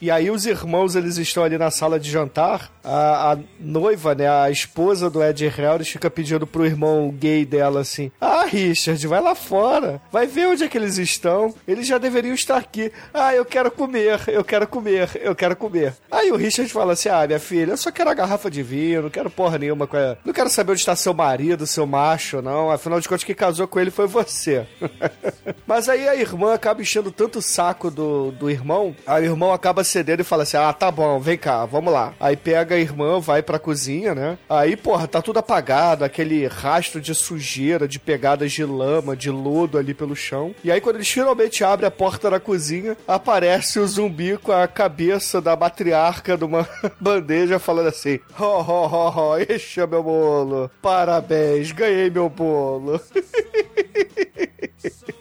[0.00, 2.70] E aí os irmãos, eles estão ali na sala de jantar.
[2.82, 7.80] A, a noiva, né, a esposa do Ed Harris fica pedindo pro irmão gay dela
[7.80, 10.02] assim: "Ah, Richard, vai lá fora.
[10.12, 11.54] Vai ver onde é que eles estão.
[11.66, 12.92] Eles já deveriam estar aqui.
[13.12, 17.08] Ah, eu quero comer, eu quero comer, eu quero comer." Aí o Richard fala assim:
[17.08, 19.96] "Ah, minha filha, eu só quero a garrafa de vinho, não quero porra nenhuma com
[19.96, 20.16] a...
[20.24, 22.70] Não quero saber onde está seu marido, seu macho, não.
[22.70, 24.66] Afinal de contas, quem casou com ele foi você."
[25.66, 29.52] Mas aí a irmã acaba enchendo tanto o saco do, do irmão, aí o irmão
[29.52, 32.12] acaba cedendo e fala assim: Ah, tá bom, vem cá, vamos lá.
[32.18, 34.38] Aí pega a irmã, vai pra cozinha, né?
[34.48, 39.78] Aí, porra, tá tudo apagado, aquele rastro de sujeira, de pegadas de lama, de lodo
[39.78, 40.54] ali pelo chão.
[40.62, 44.66] E aí, quando eles finalmente abrem a porta da cozinha, aparece o zumbi com a
[44.66, 46.68] cabeça da matriarca numa
[47.00, 50.70] bandeja falando assim: Ho, ho, ho, ho, este é meu bolo.
[50.82, 53.00] Parabéns, ganhei meu bolo.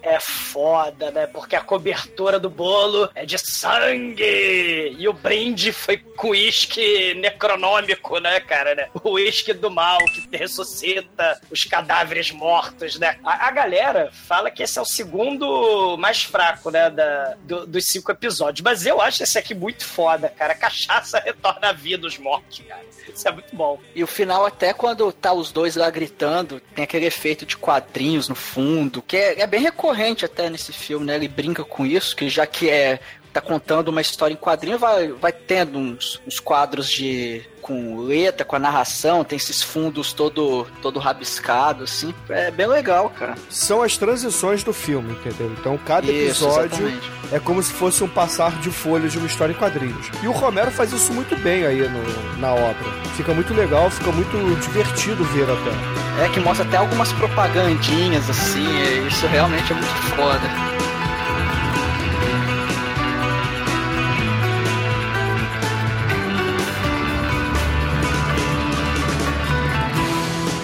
[0.02, 1.26] É foda, né?
[1.28, 4.96] Porque a cobertura do bolo é de sangue!
[4.98, 8.76] E o brinde foi com uísque necronômico, né, cara?
[8.76, 8.90] Né?
[9.04, 13.18] O uísque do mal que ressuscita os cadáveres mortos, né?
[13.24, 17.86] A, a galera fala que esse é o segundo mais fraco, né, da, do- dos
[17.86, 18.64] cinco episódios.
[18.64, 20.54] Mas eu acho esse aqui muito foda, cara.
[20.54, 22.84] A cachaça retorna à vida os mortos, cara.
[23.14, 23.80] Isso é muito bom.
[23.96, 28.30] E o final, até quando tá os dois lá gritando, tem aquele efeito de quadrinhos
[28.30, 31.16] no fundo, que é, é bem recorrente até nesse filme, né?
[31.16, 33.00] Ele brinca com isso, que já que é
[33.34, 38.44] tá contando uma história em quadrinho, vai, vai tendo uns, uns quadros de com letra,
[38.46, 42.14] com a narração, tem esses fundos todo todo rabiscado assim.
[42.30, 43.36] É bem legal, cara.
[43.50, 45.50] São as transições do filme, entendeu?
[45.58, 47.12] Então cada Isso, episódio exatamente.
[47.32, 50.08] é como se fosse um passar de folhas de uma história em quadrinhos.
[50.22, 52.92] E o Romero faz isso muito bem aí no- na obra.
[53.16, 56.26] Fica muito legal, fica muito divertido ver até.
[56.26, 58.68] É que mostra até algumas propagandinhas assim,
[59.08, 60.83] isso realmente é muito foda.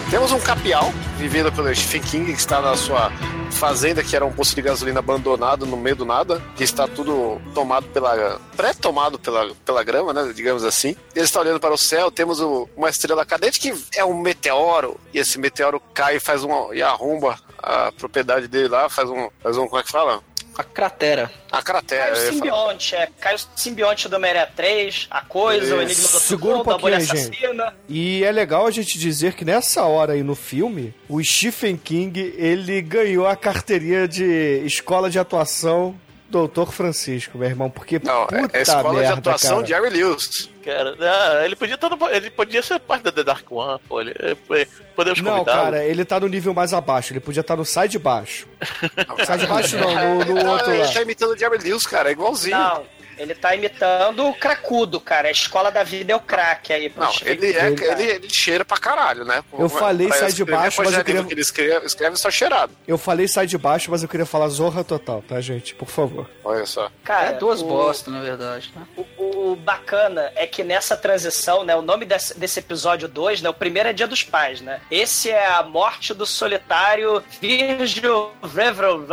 [0.09, 3.11] Temos um capial, vivido pelo Stephen King, que está na sua
[3.51, 7.39] fazenda, que era um posto de gasolina abandonado no meio do nada, que está tudo
[7.53, 8.39] tomado pela.
[8.57, 10.31] pré-tomado pela, pela grama, né?
[10.35, 10.95] Digamos assim.
[11.15, 14.99] Ele está olhando para o céu, temos o- uma estrela cadente que é um meteoro,
[15.13, 16.73] e esse meteoro cai e faz um.
[16.73, 19.29] e arromba a propriedade dele lá, faz um.
[19.43, 19.67] faz um.
[19.67, 20.21] como é que fala?
[20.59, 21.31] A cratera.
[21.49, 22.11] A cratera.
[22.11, 23.07] Cai o simbionte, é.
[23.17, 26.63] Cai o simbionte do Homem-Aranha 3, a coisa, o Enigma do Segura um Futuro, a
[26.63, 27.13] pouquinho, bolha gente.
[27.13, 27.73] assassina.
[27.87, 32.35] E é legal a gente dizer que nessa hora aí no filme, o Stephen King,
[32.37, 35.95] ele ganhou a carteirinha de escola de atuação
[36.29, 39.63] Doutor Francisco, meu irmão, porque Não, puta é a escola merda, de atuação cara.
[39.63, 40.49] de Jerry Lewis.
[40.63, 43.99] Cara, ah, ele podia estar no, ele podia ser parte da The Dark One, pô.
[43.99, 47.65] Ele, ele- podemos Não, cara, ele tá no nível mais abaixo, ele podia estar no
[47.65, 48.47] sai de baixo.
[49.25, 50.91] sai de baixo não, no, no Não, outro ele lá.
[50.93, 52.57] tá imitando o Jerry Lewis, cara, é igualzinho.
[52.57, 52.83] Não,
[53.19, 55.27] ele tá imitando o cracudo, cara.
[55.27, 56.89] A escola da vida é o crack aí.
[56.89, 59.43] pro Não, ele, é, ele, ele cheira pra caralho, né?
[59.57, 62.73] Eu falei Pra sai de baixo, mas eu queria- que ele escreve, escreve só cheirado.
[62.87, 65.75] Eu falei sai de baixo, mas eu queria falar zorra total, tá, gente?
[65.75, 66.29] Por favor.
[66.43, 66.89] Olha só.
[67.03, 68.71] Cara, É duas o- bostas, na verdade.
[68.75, 68.81] Né?
[69.17, 73.49] O, o bacana é que nessa transição, né, o nome desse, desse episódio 2, né,
[73.49, 74.79] o primeiro é Dia dos Pais, né?
[74.89, 79.05] Esse é a morte do solitário Virgil Reverend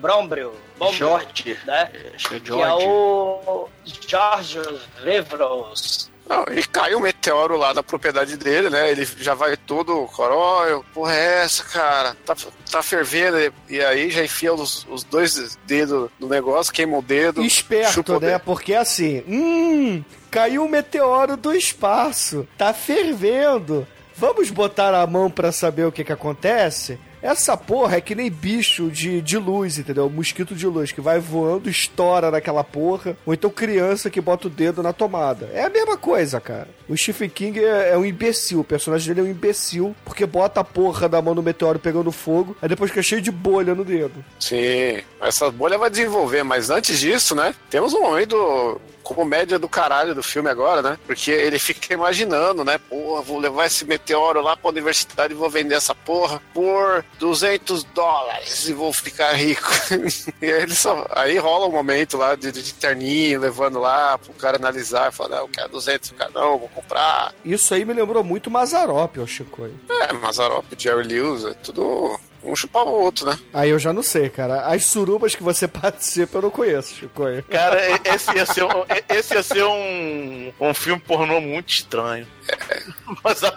[0.00, 0.54] Brombril.
[0.80, 1.58] Bombril, George.
[1.66, 1.90] Né?
[2.16, 4.58] Que é Que é o George
[5.04, 6.10] Reverend.
[6.26, 8.90] Não, e cai um meteoro lá na propriedade dele, né?
[8.90, 12.16] Ele já vai todo corói, porra é essa, cara?
[12.24, 12.36] Tá,
[12.70, 13.52] tá fervendo.
[13.68, 17.42] E aí já enfia os, os dois dedos no negócio, queima o dedo.
[17.50, 18.30] chupa Esperto, o né?
[18.30, 18.42] dedo.
[18.42, 23.86] Porque assim, hum, caiu um meteoro do espaço, tá fervendo.
[24.16, 26.96] Vamos botar a mão pra saber o que que acontece?
[27.22, 30.08] Essa porra é que nem bicho de, de luz, entendeu?
[30.08, 33.16] Mosquito de luz que vai voando, estoura naquela porra.
[33.26, 35.50] Ou então criança que bota o dedo na tomada.
[35.52, 36.68] É a mesma coisa, cara.
[36.88, 38.60] O Stephen King é, é um imbecil.
[38.60, 42.10] O personagem dele é um imbecil porque bota a porra da mão no meteoro pegando
[42.10, 44.24] fogo, aí depois fica cheio de bolha no dedo.
[44.38, 47.54] Sim, essa bolha vai desenvolver, mas antes disso, né?
[47.68, 50.98] Temos um momento comédia do caralho do filme agora, né?
[51.06, 52.78] Porque ele fica imaginando, né?
[52.78, 57.84] Porra, vou levar esse meteoro lá pra universidade e vou vender essa porra por 200
[57.84, 59.68] dólares e vou ficar rico.
[60.40, 64.32] e aí, ele só, aí rola um momento lá de, de terninho, levando lá pro
[64.34, 67.34] cara analisar, falar, não, eu quero 200, o cara, não, vou comprar.
[67.44, 69.68] Isso aí me lembrou muito Mazarop, ó, Chico.
[69.88, 73.38] É, Mazarop, Jerry Lewis, é tudo um chupava o outro, né?
[73.52, 74.66] Aí eu já não sei, cara.
[74.66, 77.22] As surubas que você participa eu não conheço, Chico.
[77.48, 82.26] Cara, esse ia ser um, esse ia ser um, um filme pornô muito estranho.
[83.22, 83.50] Mas a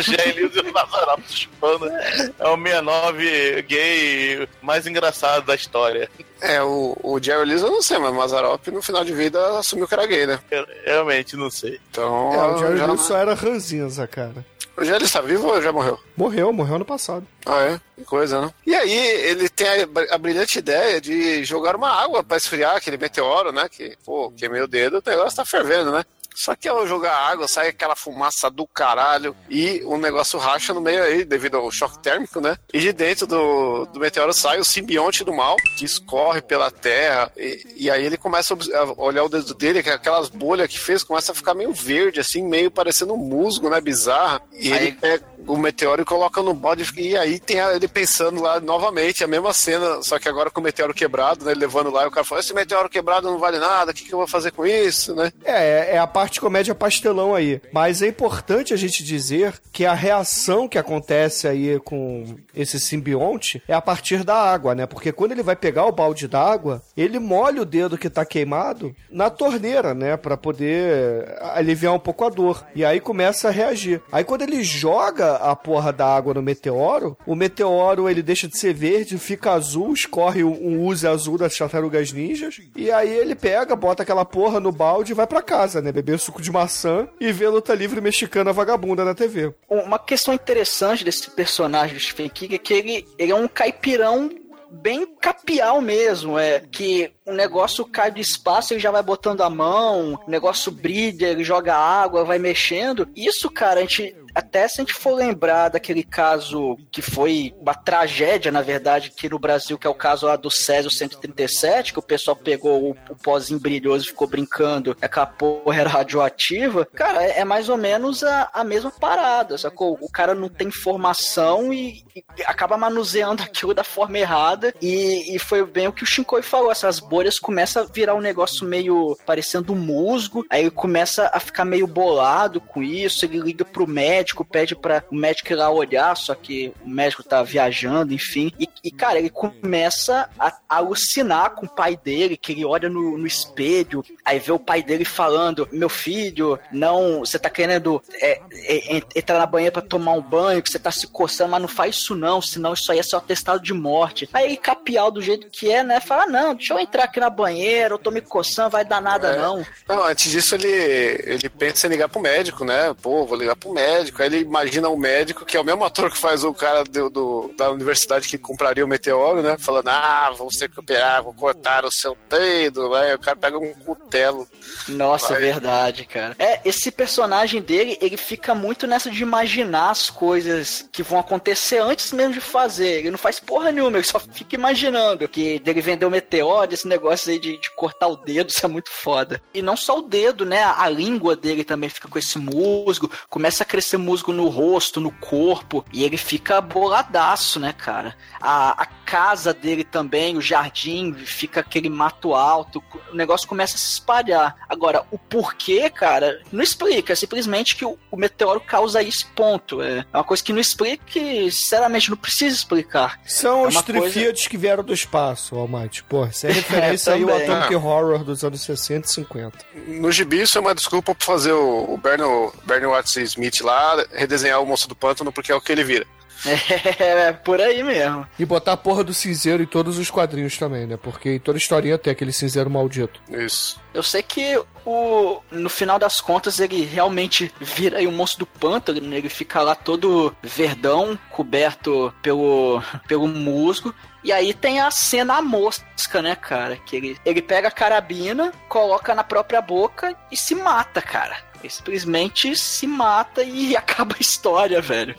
[0.00, 6.08] Jair Lewis e o Nazarop chupando é o 69 gay mais engraçado da história.
[6.40, 9.58] É, o, o Jerry Lewis eu não sei, mas o Mazarop no final de vida
[9.58, 10.38] assumiu que era gay, né?
[10.50, 11.80] Eu realmente não sei.
[11.90, 12.32] Então.
[12.34, 14.44] É, o Jerry já- Lewis só era ranzinza, cara.
[14.76, 15.98] O Jerry está vivo ou já morreu?
[16.14, 17.26] Morreu, morreu ano passado.
[17.46, 17.80] Ah, é?
[17.96, 18.52] Que coisa, né?
[18.66, 22.98] E aí, ele tem a, a brilhante ideia de jogar uma água pra esfriar aquele
[22.98, 23.66] meteoro, né?
[23.70, 26.04] Que, pô, queimei o dedo, o negócio tá fervendo, né?
[26.36, 30.80] Só que ao jogar água, sai aquela fumaça do caralho e o negócio racha no
[30.80, 32.56] meio aí, devido ao choque térmico, né?
[32.72, 37.32] E de dentro do, do meteoro sai o simbionte do mal, que escorre pela terra.
[37.36, 40.78] E, e aí ele começa a olhar o dedo dele, que é aquelas bolhas que
[40.78, 43.80] fez, começa a ficar meio verde, assim, meio parecendo um musgo, né?
[43.80, 44.42] Bizarra.
[44.52, 46.86] E ele pega o meteoro e coloca no bode.
[46.96, 50.64] E aí tem ele pensando lá novamente, a mesma cena, só que agora com o
[50.64, 51.52] meteoro quebrado, né?
[51.52, 54.04] Ele levando lá e o cara fala: Esse meteoro quebrado não vale nada, o que,
[54.04, 55.32] que eu vou fazer com isso, né?
[55.44, 57.60] É, é a parte comédia pastelão aí.
[57.72, 63.62] Mas é importante a gente dizer que a reação que acontece aí com esse simbionte
[63.68, 64.86] é a partir da água, né?
[64.86, 68.94] Porque quando ele vai pegar o balde d'água, ele molha o dedo que tá queimado
[69.10, 70.16] na torneira, né?
[70.16, 72.64] Pra poder aliviar um pouco a dor.
[72.74, 74.00] E aí começa a reagir.
[74.10, 78.58] Aí quando ele joga a porra da água no meteoro, o meteoro ele deixa de
[78.58, 82.60] ser verde, fica azul, escorre um uso azul das tartarugas ninjas.
[82.74, 85.92] E aí ele pega, bota aquela porra no balde e vai pra casa, né?
[85.92, 89.54] Beber suco de maçã e ver luta livre mexicana vagabunda na TV.
[89.68, 94.30] Uma questão interessante desse personagem Stephen King é que ele, ele é um caipirão
[94.70, 99.50] bem capial mesmo, é que o negócio cai do espaço, ele já vai botando a
[99.50, 103.08] mão, o negócio brilha, ele joga água, vai mexendo.
[103.14, 107.74] Isso, cara, a gente até se a gente for lembrar daquele caso que foi uma
[107.74, 111.98] tragédia, na verdade, aqui no Brasil, que é o caso lá do Césio 137, que
[111.98, 117.24] o pessoal pegou o, o pozinho brilhoso e ficou brincando, aquela porra era radioativa, cara,
[117.24, 119.96] é, é mais ou menos a, a mesma parada, sacou?
[120.02, 125.38] O cara não tem formação e, e acaba manuseando aquilo da forma errada e, e
[125.38, 129.16] foi bem o que o Shinkoi falou, essas bolhas começam a virar um negócio meio
[129.24, 134.25] parecendo musgo, aí ele começa a ficar meio bolado com isso, ele liga pro médico,
[134.44, 138.52] pede para o médico ir lá olhar, só que o médico tá viajando, enfim.
[138.58, 142.88] E, e cara, ele começa a, a, alucinar com o pai dele, que ele olha
[142.88, 148.02] no, no, espelho, aí vê o pai dele falando: Meu filho, não, você tá querendo
[148.20, 151.60] é, é, entrar na banheira para tomar um banho, que você tá se coçando, mas
[151.60, 154.28] não faz isso não, senão isso aí é seu atestado de morte.
[154.32, 156.00] Aí ele, capial do jeito que é, né?
[156.00, 159.28] Fala: Não, deixa eu entrar aqui na banheira, eu tô me coçando, vai dar nada
[159.28, 159.38] é.
[159.38, 159.66] não.
[159.88, 162.94] Não, antes disso ele, ele pensa em ligar pro médico, né?
[163.02, 164.22] Pô, vou ligar pro médico médico.
[164.22, 167.10] Aí ele imagina um médico, que é o mesmo ator que faz o cara do,
[167.10, 169.56] do da universidade que compraria o meteoro, né?
[169.58, 173.14] Falando, ah, vamos ter que operar, vou cortar o seu peido, né?
[173.14, 174.48] O cara pega um cutelo.
[174.88, 175.42] Nossa, Vai.
[175.42, 176.34] verdade, cara.
[176.38, 181.78] É, esse personagem dele, ele fica muito nessa de imaginar as coisas que vão acontecer
[181.78, 183.00] antes mesmo de fazer.
[183.00, 186.88] Ele não faz porra nenhuma, ele só fica imaginando que dele vender o meteoro, esse
[186.88, 189.42] negócio aí de, de cortar o dedo, isso é muito foda.
[189.52, 190.62] E não só o dedo, né?
[190.62, 195.10] A língua dele também fica com esse musgo, começa a crescer musgo no rosto, no
[195.10, 198.16] corpo, e ele fica boladaço, né, cara?
[198.40, 203.78] A, a casa dele também, o jardim, fica aquele mato alto, o negócio começa a
[203.78, 204.56] se espalhar.
[204.68, 209.82] Agora, o porquê, cara, não explica, é simplesmente que o, o meteoro causa esse ponto.
[209.82, 213.20] É, é uma coisa que não explica e, sinceramente, não precisa explicar.
[213.24, 214.48] São é os Trifiates coisa...
[214.48, 216.02] que vieram do espaço, Almighty.
[216.04, 217.78] Pô, isso é referência é, aí ao Atomic ah.
[217.78, 219.58] Horror dos anos 60 e 50.
[219.86, 222.26] No gibi, isso é uma desculpa pra fazer o, o Bernie,
[222.64, 226.06] Bernie Watson Smith lá redesenhar o monstro do pântano porque é o que ele vira.
[226.98, 228.26] É, por aí mesmo.
[228.38, 230.96] E botar a porra do cinzeiro em todos os quadrinhos também, né?
[230.96, 233.20] Porque em toda historinha tem aquele cinzeiro maldito.
[233.28, 233.80] Isso.
[233.92, 238.46] Eu sei que o no final das contas ele realmente vira aí um monstro do
[238.46, 239.16] pântano, né?
[239.16, 243.94] ele fica lá todo verdão, coberto pelo, pelo musgo.
[244.24, 246.76] E aí tem a cena a mosca, né, cara?
[246.76, 251.36] Que ele, ele pega a carabina, coloca na própria boca e se mata, cara.
[251.62, 255.14] Ele simplesmente se mata e acaba a história, velho.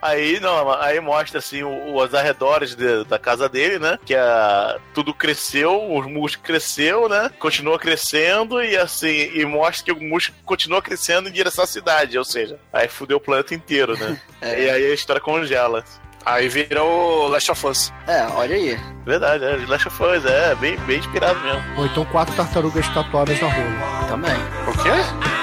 [0.00, 3.98] aí, não, aí mostra assim os arredores de, da casa dele, né?
[4.04, 7.30] Que a, tudo cresceu, os músculos cresceu, né?
[7.38, 12.18] Continua crescendo e assim, e mostra que o músculo continua crescendo em direção à cidade,
[12.18, 14.20] ou seja, aí fudeu o planeta inteiro, né?
[14.40, 14.62] é.
[14.62, 15.84] E aí a história congela.
[16.24, 17.92] Aí virou Last of Us.
[18.06, 18.78] É, olha aí.
[19.04, 21.62] Verdade, é, Last of Us, é, bem, bem inspirado mesmo.
[21.76, 24.08] Ou então quatro tartarugas tatuadas na rola.
[24.08, 24.36] Também.
[24.66, 25.33] O quê?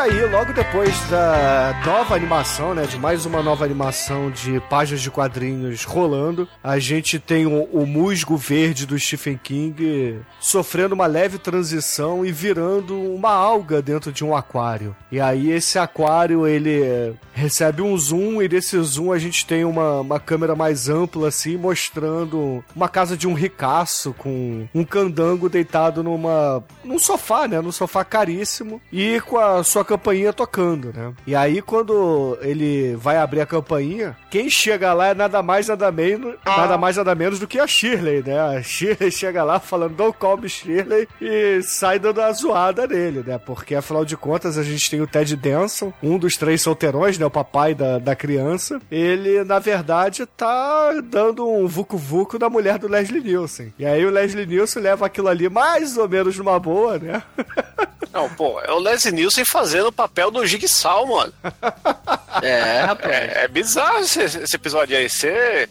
[0.00, 5.10] Aí, logo depois da nova animação, né, de mais uma nova animação de páginas de
[5.10, 11.36] quadrinhos rolando, a gente tem o, o musgo verde do Stephen King sofrendo uma leve
[11.36, 14.96] transição e virando uma alga dentro de um aquário.
[15.12, 20.00] E aí esse aquário, ele recebe um zoom e desse zoom a gente tem uma,
[20.00, 26.02] uma câmera mais ampla assim, mostrando uma casa de um ricaço com um candango deitado
[26.02, 31.12] numa num sofá, né, num sofá caríssimo e com a sua campainha tocando, né?
[31.26, 35.90] E aí, quando ele vai abrir a campainha, quem chega lá é nada mais, nada
[35.90, 38.38] menos, nada mais, nada menos do que a Shirley, né?
[38.38, 43.24] A Shirley chega lá falando, don't call me Shirley, e sai dando a zoada nele,
[43.26, 43.36] né?
[43.38, 47.26] Porque, afinal de contas, a gente tem o Ted Denson, um dos três solteirões, né?
[47.26, 48.80] O papai da, da criança.
[48.90, 53.74] Ele, na verdade, tá dando um vucu-vucu da mulher do Leslie Nielsen.
[53.76, 57.22] E aí o Leslie Nielsen leva aquilo ali mais ou menos numa boa, né?
[58.12, 61.32] Não, pô, é o Leslie Nielsen fazendo o papel do Jigsaw, mano.
[62.42, 63.12] É, rapaz.
[63.12, 65.10] É, é bizarro esse, esse, episódio aí.
[65.10, 65.68] Você,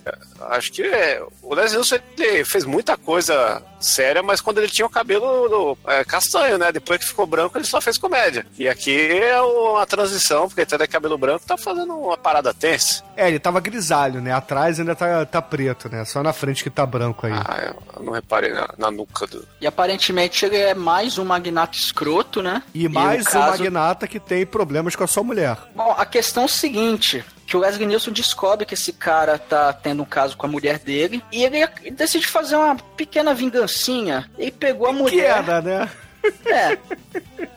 [0.49, 4.89] acho que é, o Leslie Nielsen fez muita coisa séria, mas quando ele tinha o
[4.89, 6.71] cabelo é, castanho, né?
[6.71, 8.45] Depois que ficou branco, ele só fez comédia.
[8.57, 12.53] E aqui é uma transição, porque ele tá de cabelo branco, tá fazendo uma parada
[12.53, 13.03] tensa.
[13.15, 14.31] É, ele tava grisalho, né?
[14.31, 16.05] Atrás ainda tá, tá preto, né?
[16.05, 17.33] Só na frente que tá branco aí.
[17.33, 19.47] Ah, eu não reparei na, na nuca do.
[19.59, 22.63] E aparentemente ele é mais um magnata escroto, né?
[22.73, 23.51] E mais e um caso...
[23.51, 25.57] magnata que tem problemas com a sua mulher.
[25.75, 29.73] Bom, a questão é o seguinte: que o Leslie Nielsen descobre que esse cara tá
[29.73, 34.29] tendo um caso com a mulher dele e ele decide fazer uma pequena vingancinha.
[34.37, 35.39] Ele pegou a mulher.
[35.39, 35.89] Pequena, né?
[36.45, 36.77] É.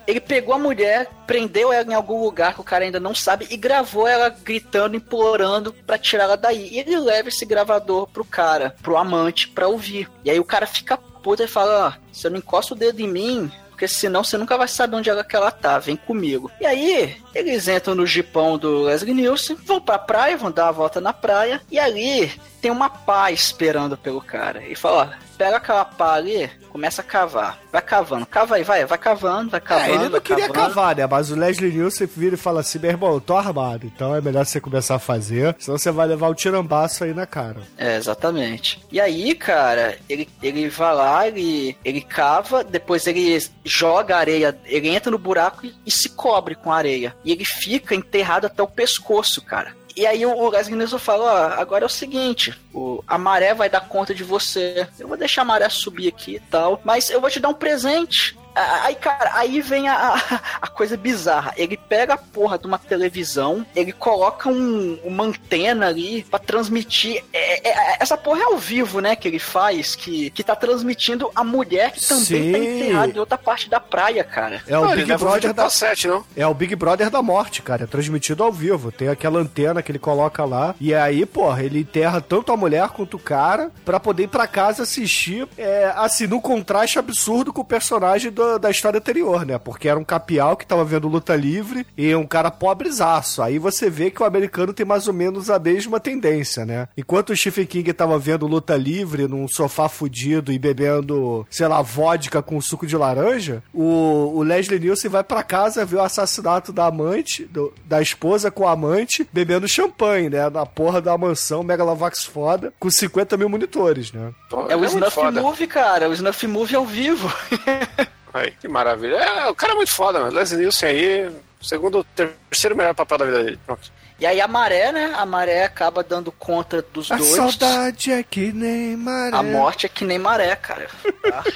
[0.07, 3.47] Ele pegou a mulher, prendeu ela em algum lugar que o cara ainda não sabe
[3.51, 6.69] e gravou ela gritando, implorando pra tirar ela daí.
[6.71, 10.09] E ele leva esse gravador pro cara, pro amante, pra ouvir.
[10.25, 13.09] E aí o cara fica puto e fala: Ó, você não encosta o dedo em
[13.09, 13.53] mim,
[13.83, 16.49] porque senão você nunca vai saber onde ela que ela tá, vem comigo.
[16.61, 20.73] E aí, eles entram no jipão do Leslie Nielsen, vão pra praia, vão dar uma
[20.73, 22.31] volta na praia, e ali
[22.61, 24.65] tem uma pá esperando pelo cara.
[24.69, 27.59] E fala, pega aquela pá ali, começa a cavar.
[27.73, 29.91] Vai cavando, cava aí, vai, vai cavando, vai cavando.
[29.91, 30.75] É, ele não queria cavando.
[30.75, 31.07] cavar, né?
[31.07, 34.21] Mas o Leslie Nielsen vira e fala assim: meu irmão, eu tô armado, então é
[34.21, 37.61] melhor você começar a fazer, senão você vai levar o tirambaço aí na cara.
[37.77, 38.81] É, exatamente.
[38.93, 44.89] E aí, cara, ele, ele vai lá, ele, ele cava, depois ele joga areia, ele
[44.89, 47.17] entra no buraco e, e se cobre com areia.
[47.25, 49.75] E ele fica enterrado até o pescoço, cara.
[49.97, 53.69] E aí o Leslie Nielsen fala, ó, agora é o seguinte, o, a maré vai
[53.69, 54.87] dar conta de você.
[54.99, 57.55] Eu vou deixar a maré subir aqui e tal, mas eu vou te dar um
[57.55, 58.37] presente.
[58.55, 60.15] Aí, cara, aí vem a,
[60.61, 61.53] a, coisa bizarra.
[61.57, 67.23] Ele pega a porra de uma televisão, ele coloca um- uma antena ali pra transmitir.
[67.33, 69.15] é- é- essa porra é ao vivo, né?
[69.17, 72.77] Que ele faz, que, que tá transmitindo a mulher que também tá Sim.
[72.79, 74.63] enterrada em outra parte da praia, cara.
[74.67, 76.25] É o Não, Big Brother da cassete, não?
[76.37, 77.85] É o Big Brother da morte, cara.
[77.85, 78.91] É transmitido ao vivo.
[78.93, 80.75] Tem aquela antena que ele coloca lá.
[80.81, 84.47] E aí, porra, ele enterra tanto a mulher quanto o cara pra poder ir pra
[84.47, 89.59] casa assistir, é, assim, num contraste absurdo com o personagem do- da história anterior, né?
[89.59, 93.43] Porque era um capial que tava vendo luta livre e um cara pobrezaço.
[93.43, 96.89] Aí você vê que o americano tem mais ou menos a mesma tendência, né?
[96.97, 101.81] Enquanto o Stephen King tava vendo luta livre num sofá fudido e bebendo, sei lá,
[101.83, 106.73] vodka com suco de laranja, o, o Leslie Nielsen vai pra casa ver o assassinato
[106.73, 110.49] da amante, do- da esposa com o amante, bebendo champanhe, né?
[110.51, 114.33] Na porra da mansão Megalovax foda, com 50 mil monitores, né?
[114.69, 115.41] É o muito Snuff foda.
[115.43, 116.09] Movie, cara.
[116.09, 117.33] O Snuff Movie ao vivo.
[118.35, 119.17] Aí, que maravilha.
[119.17, 120.33] É, o cara é muito foda, mano.
[120.33, 121.31] Leslie Nielsen aí,
[121.61, 123.61] segundo, terceiro melhor papel da vida dele.
[123.67, 123.93] Pronto.
[124.19, 125.13] E aí a maré, né?
[125.17, 127.31] A maré acaba dando conta dos A dois.
[127.35, 129.37] saudade é que nem maré.
[129.37, 130.89] A morte é que nem maré, cara.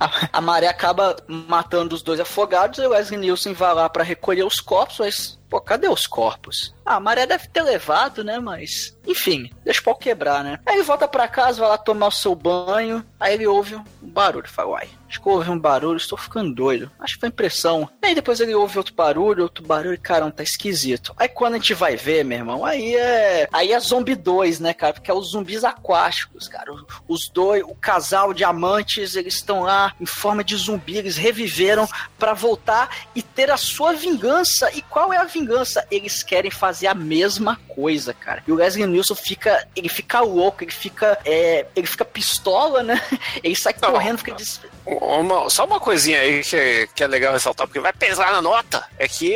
[0.00, 4.02] A, a maré acaba matando os dois afogados e o Wesley Nielsen vai lá pra
[4.02, 6.73] recolher os corpos, mas, pô, cadê os corpos?
[6.84, 8.38] Ah, a maré deve ter levado, né?
[8.38, 10.58] Mas, enfim, deixa o pau quebrar, né?
[10.66, 13.84] Aí ele volta pra casa, vai lá tomar o seu banho, aí ele ouve um
[14.02, 16.90] barulho, fala, uai, acho que ouvi um barulho, estou ficando doido.
[17.00, 17.88] Acho que foi impressão.
[18.02, 21.14] Aí depois ele ouve outro barulho, outro barulho, e caramba, tá esquisito.
[21.16, 23.48] Aí quando a gente vai ver, meu irmão, aí é.
[23.52, 24.92] Aí é zumbi 2, né, cara?
[24.92, 26.70] Porque é os zumbis aquáticos, cara.
[27.08, 31.88] Os- dois, o casal de amantes, eles estão lá em forma de zumbi, eles reviveram
[32.18, 34.70] pra voltar e ter a sua vingança.
[34.76, 35.84] E qual é a vingança?
[35.90, 38.42] Eles querem fazer a mesma coisa, cara.
[38.46, 43.00] E o Leslie Nielsen fica, ele fica louco, ele fica, é, ele fica pistola, né?
[43.42, 44.60] Ele sai Não, correndo, fica des...
[44.86, 48.42] Uma- só uma coisinha aí que, é- que é legal ressaltar, porque vai pesar na
[48.42, 49.32] nota, é que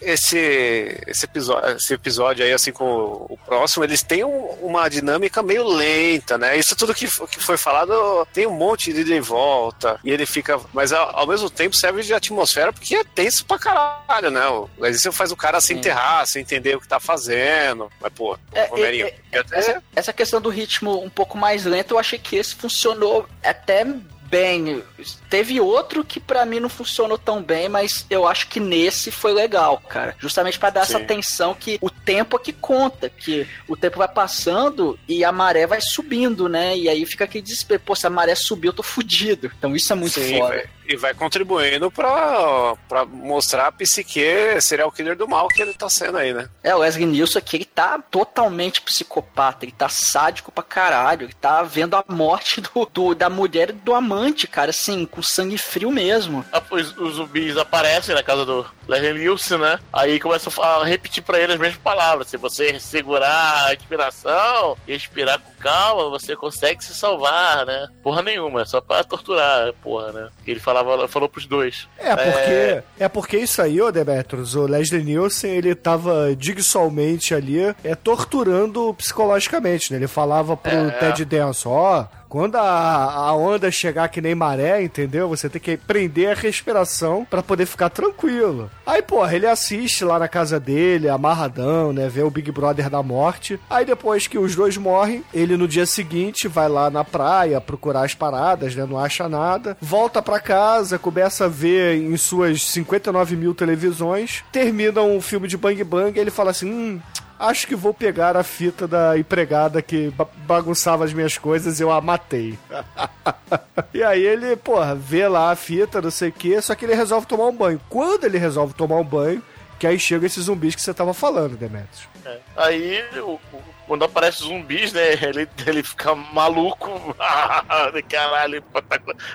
[0.00, 4.88] esse, esse, episódio, esse episódio aí, assim, com o, o próximo, eles têm um- uma
[4.88, 6.56] dinâmica meio lenta, né?
[6.56, 10.26] Isso tudo que, que foi falado tem um monte de ida e volta, e ele
[10.26, 10.60] fica...
[10.72, 14.46] Mas ao, ao mesmo tempo serve de atmosfera, porque é tenso pra caralho, né?
[14.48, 18.36] O Leslie faz o cara se enterrar, sem entender o que tá fazendo, mas, pô,
[18.52, 21.98] É, Romerinho, é, e até- essa, essa questão do ritmo um pouco mais lento, eu
[21.98, 23.84] achei que esse funcionou até
[24.30, 24.82] bem.
[25.30, 29.32] Teve outro que pra mim não funcionou tão bem, mas eu acho que nesse foi
[29.32, 30.14] legal, cara.
[30.18, 31.04] Justamente pra dar essa Sim.
[31.06, 35.66] tensão que o tempo é que conta, que o tempo vai passando e a maré
[35.66, 36.76] vai subindo, né?
[36.76, 39.50] E aí fica aquele desespero, pô, se a maré subir eu tô fudido.
[39.58, 40.48] Então isso é muito Sim, foda.
[40.56, 44.24] vai- e vai contribuindo pra, pra mostrar a psique
[44.62, 46.48] serial killer do mal que ele tá sendo aí, né?
[46.62, 51.34] É, o Wesley Nielsen aqui, ele tá totalmente psicopata, ele tá sádico pra caralho, ele
[51.34, 55.58] tá vendo a morte do, do- da mulher e do amante, cara, assim, com sangue
[55.58, 56.44] frio mesmo.
[56.52, 59.78] Ah, Os, os zumbis aparecem na casa do Leslie Nielsen, né?
[59.92, 62.28] Aí começam a repetir pra ele as mesmas palavras.
[62.28, 67.88] Se você segurar a inspiração e respirar com calma, você consegue se salvar, né?
[68.02, 70.28] Porra nenhuma, é só pra torturar, porra, né?
[70.46, 71.88] Ele falava, falou pros dois.
[71.98, 73.08] É porque, é...
[73.08, 79.92] porque isso aí, ô Demetrius, o Leslie Nielsen, ele tava digisualmente ali é, torturando psicologicamente,
[79.92, 79.98] né?
[79.98, 80.90] Ele falava pro É.
[80.90, 85.28] Ted Denson, ó, quando a, a onda chegar que nem maré, entendeu?
[85.28, 88.70] Você tem que prender a respiração pra poder ficar tranquilo.
[88.86, 92.08] Aí, porra, ele assiste lá na casa dele, amarradão, né?
[92.08, 93.58] Vê o Big Brother da morte.
[93.68, 98.04] Aí depois que os dois morrem, ele no dia seguinte vai lá na praia procurar
[98.04, 98.86] as paradas, né?
[98.88, 99.76] Não acha nada.
[99.80, 104.44] Volta pra casa, começa a ver em suas 59 mil televisões.
[104.52, 107.00] Termina um filme de Bang Bang e ele fala assim: hum.
[107.38, 111.82] Acho que vou pegar a fita da empregada que ba- bagunçava as minhas coisas e
[111.82, 112.58] eu a matei.
[113.94, 116.94] e aí ele, porra, vê lá a fita, não sei o que, só que ele
[116.94, 117.80] resolve tomar um banho.
[117.88, 119.42] Quando ele resolve tomar um banho,
[119.78, 122.08] que aí chega esses zumbis que você tava falando, Demetrius.
[122.24, 122.38] É.
[122.56, 125.14] Aí, o- o- quando aparece zumbis, né?
[125.28, 127.16] Ele, ele fica maluco.
[128.08, 128.62] Caralho,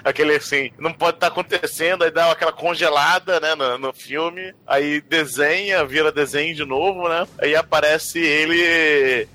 [0.03, 2.03] aquele assim, não pode estar acontecendo.
[2.03, 3.55] Aí dá aquela congelada, né?
[3.55, 4.53] No, no filme.
[4.65, 7.27] Aí desenha, vira desenho de novo, né?
[7.39, 9.27] Aí aparece ele.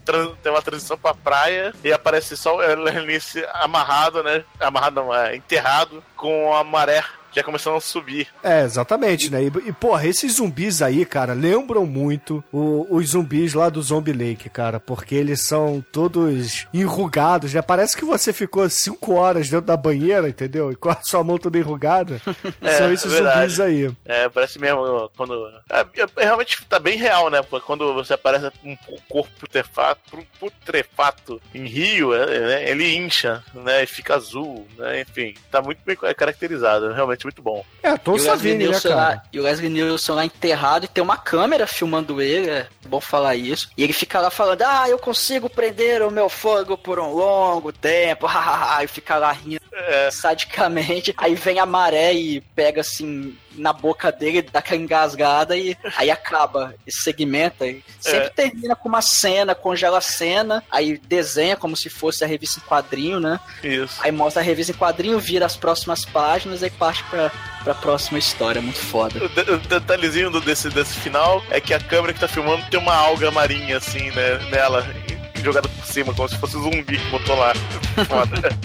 [0.42, 1.74] tem uma transição pra praia.
[1.82, 4.44] E aparece só o Elenice amarrado, né?
[4.60, 8.28] Amarrado, não, é, enterrado com a maré já começando a subir.
[8.42, 9.42] É, exatamente, né?
[9.44, 14.12] E, e, porra, esses zumbis aí, cara, lembram muito o- os zumbis lá do Zombie
[14.12, 17.62] Lake, cara, porque eles são todos enrugados, né?
[17.62, 20.72] Parece que você ficou cinco horas dentro da banheira, entendeu?
[20.72, 22.20] E com a sua mão toda enrugada.
[22.78, 23.52] são esses verdade.
[23.52, 23.96] zumbis aí.
[24.04, 25.34] É, parece mesmo quando.
[25.70, 25.80] É,
[26.16, 27.40] é, realmente tá bem real, né?
[27.66, 28.76] Quando você aparece um
[29.08, 33.82] corpo putrefato, putrefato em Rio, é, né, ele incha, né?
[33.82, 35.00] E fica azul, né?
[35.02, 36.92] Enfim, tá muito bem caracterizado.
[36.92, 37.64] Realmente muito bom.
[37.82, 39.02] É, Tom E o, Leslie Savini, né, Nielsen cara?
[39.02, 43.00] lá, e o Leslie Nielsen lá enterrado e tem uma câmera filmando ele, é bom
[43.00, 43.70] falar isso.
[43.76, 47.72] E ele fica lá falando, ah, eu consigo prender o meu fogo por um longo
[47.72, 49.67] tempo, hahaha, e fica lá rindo
[50.10, 51.14] sadicamente.
[51.16, 56.10] Aí vem a maré e pega assim na boca dele, dá aquela engasgada e aí
[56.10, 57.64] acaba esse segmento.
[57.64, 58.30] E sempre É.
[58.30, 62.68] termina com uma cena, congela a cena, aí desenha como se fosse a revista em
[62.68, 63.40] quadrinho, né?
[63.64, 63.98] Isso.
[64.00, 67.32] Aí mostra a revista em quadrinho, vira as próximas páginas e parte pra,
[67.64, 68.62] pra próxima história.
[68.62, 69.24] Muito foda.
[69.24, 72.64] O, de- o detalhezinho do- desse, desse final é que a câmera que tá filmando
[72.70, 76.62] tem uma alga marinha, assim, né, nela, e- jogada por cima, como se fosse um
[76.62, 77.52] zumbi que botou lá.
[78.06, 78.56] Foda.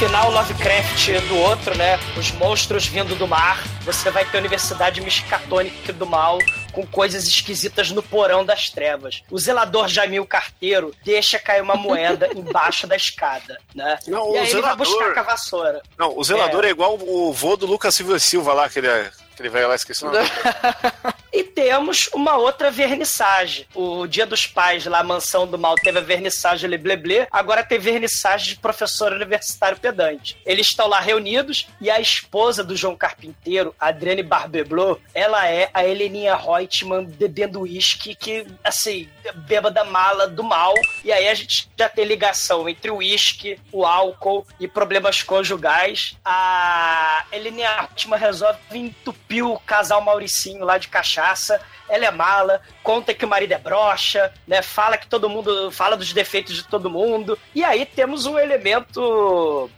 [0.00, 1.98] Final Lovecraft do outro, né?
[2.16, 3.62] Os monstros vindo do mar.
[3.82, 6.38] Você vai ter a Universidade Miscatônica do Mal
[6.72, 9.22] com coisas esquisitas no porão das trevas.
[9.30, 13.98] O zelador Jamil Carteiro deixa cair uma moeda embaixo da escada, né?
[14.06, 15.82] Não, e o aí ele vai zelador- buscar com a vassoura.
[15.98, 19.68] Não, o zelador é, igual o vô do Lucas Silva Silva lá, aquele, aquele velho
[19.68, 20.26] lá, esqueci o nome.
[21.32, 23.66] E temos uma outra vernissagem.
[23.74, 27.78] O Dia dos Pais, lá, a Mansão do Mal, teve a vernissagem Lebleble, agora tem
[27.78, 30.36] vernissagem de professor universitário pedante.
[30.44, 35.84] Eles estão lá reunidos e a esposa do João Carpinteiro, Adriane Barbeblot, ela é a
[35.84, 39.08] Heleninha Reutemann bebendo uísque, que, assim,
[39.46, 40.74] bêbada mala do mal.
[41.04, 46.16] E aí a gente já tem ligação entre o uísque, o álcool e problemas conjugais.
[46.24, 50.88] A Heleninha Reutemann resolve entupir o casal Mauricinho lá de
[51.20, 51.60] cachaça.
[51.88, 54.62] Ela é mala, conta que o marido é broxa, né?
[54.62, 57.38] Fala que todo mundo fala dos defeitos de todo mundo.
[57.54, 59.68] E aí temos um elemento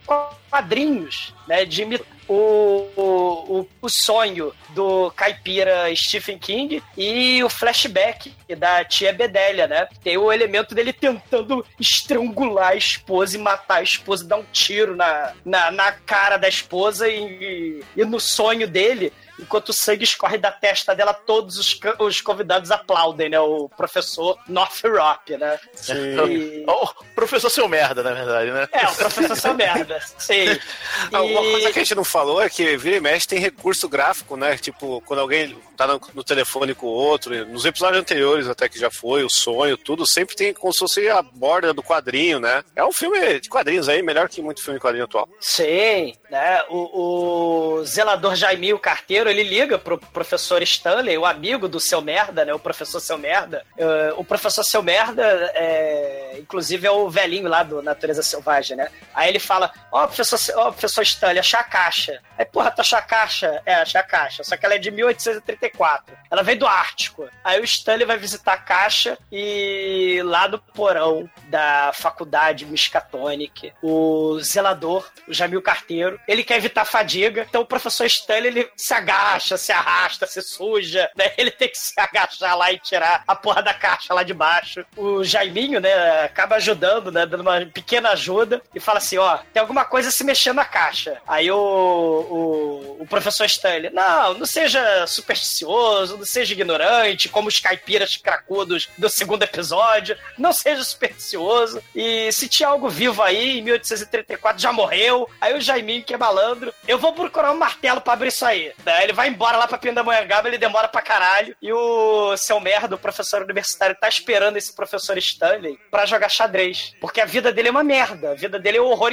[0.51, 1.64] quadrinhos, né?
[1.64, 1.82] De
[2.28, 9.88] o, o, o sonho do caipira Stephen King e o flashback da tia Bedélia, né?
[10.05, 14.95] Tem o elemento dele tentando estrangular a esposa e matar a esposa, dar um tiro
[14.95, 19.12] na, na, na cara da esposa e, e no sonho dele
[19.43, 23.40] enquanto o sangue escorre da testa dela, todos os, os convidados aplaudem, né?
[23.40, 25.59] O professor Northrop, né?
[25.90, 28.68] E- O professor seu merda, na verdade, né?
[28.72, 30.01] É, o professor seu merda.
[30.18, 30.47] Sim.
[31.12, 33.38] Ah, Uma E- coisa que a gente não falou é que vira e mexe tem
[33.38, 34.57] recurso gráfico, né?
[34.57, 38.78] Tipo, quando alguém tá no, no telefone com o outro, nos episódios anteriores até que
[38.78, 42.62] já foi, o sonho, tudo, sempre tem como se fosse a borda do quadrinho, né?
[42.76, 45.28] É um filme de quadrinhos aí, melhor que muito filme de quadrinho atual.
[45.40, 46.62] Sim, né?
[46.70, 52.44] O, o zelador Jaimil Carteiro, ele liga pro professor Stanley, o amigo do seu merda,
[52.44, 52.54] né?
[52.54, 53.64] O professor seu merda.
[53.76, 55.22] Eh, o professor seu merda,
[55.54, 58.88] é, inclusive, é o velhinho lá do Natureza Selvagem, né?
[59.14, 62.20] Aí ele fala: Ó, professor, ó, professor Stanley, achar a caixa.
[62.38, 63.60] Aí, porra, tu achou a caixa?
[63.64, 64.44] É, achei a caixa.
[64.44, 66.16] Só que ela é de 1834.
[66.30, 67.28] Ela vem do Ártico.
[67.44, 74.38] Aí o Stanley vai visitar a caixa e lá no porão da faculdade Miskatonic, o
[74.40, 79.56] zelador, o Jamil Carteiro, ele quer evitar fadiga, então o professor Stanley ele se agacha,
[79.56, 81.32] se arrasta, se suja, né?
[81.36, 84.84] Ele tem que se agachar lá e tirar a porra da caixa lá de baixo.
[84.96, 89.60] O Jaiminho, né, acaba ajudando, né, dando uma pequena ajuda e fala assim, ó, tem
[89.60, 91.20] alguma coisa se mexendo na caixa.
[91.26, 97.60] Aí o, o, o professor Stanley, não, não seja supersticioso, não seja ignorante, como os
[97.60, 103.62] caipiras cracudos do segundo episódio, não seja supersticioso, e se tinha algo vivo aí, em
[103.62, 108.12] 1834 já morreu, aí o Jaiminho, que é malandro, eu vou procurar um martelo pra
[108.12, 108.72] abrir isso aí.
[109.03, 112.94] Daí ele vai embora lá pra Pindamonhangaba, ele demora pra caralho, e o seu merda,
[112.94, 117.66] o professor universitário, tá esperando esse professor Stanley pra jogar xadrez, porque a vida dele
[117.66, 119.11] é uma merda, a vida dele é o horror,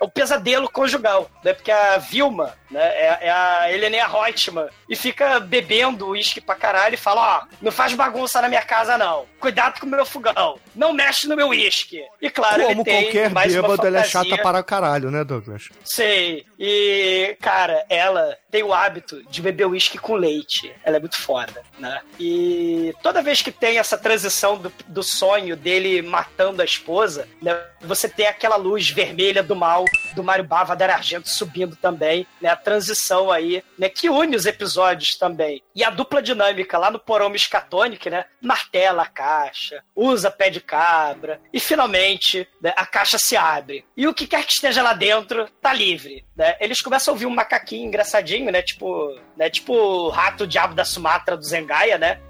[0.00, 4.96] é o pesadelo conjugal, né, porque a Vilma, né, é, é a Helena Reutemann, e
[4.96, 9.26] fica bebendo uísque pra caralho e fala, ó, não faz bagunça na minha casa não,
[9.40, 12.02] cuidado com o meu fogão, não mexe no meu uísque.
[12.20, 15.68] E claro, Como ele tem qualquer mais bêbado, ela é chata para caralho, né, Douglas?
[15.84, 16.46] Sei.
[16.58, 20.72] E, cara, ela tem o hábito de beber uísque com leite.
[20.84, 22.00] Ela é muito foda, né?
[22.18, 27.56] E toda vez que tem essa transição do, do sonho dele matando a esposa, né?
[27.82, 29.84] Você tem aquela luz vermelha do mal
[30.14, 32.48] do Mário Bava Argento subindo também, né?
[32.48, 33.88] A transição aí, né?
[33.88, 35.62] Que une os episódios também.
[35.74, 38.24] E a dupla dinâmica lá no porão Miskatonic, né?
[38.40, 43.84] Martela a caixa, usa pé de cabra, e finalmente né, a caixa se abre.
[43.96, 46.24] E o que quer que esteja lá dentro tá livre.
[46.38, 46.54] Né?
[46.60, 48.62] Eles começam a ouvir um macaquinho engraçadinho, né?
[48.62, 49.50] Tipo, né?
[49.50, 52.20] tipo o rato diabo da Sumatra do Zengaia, né?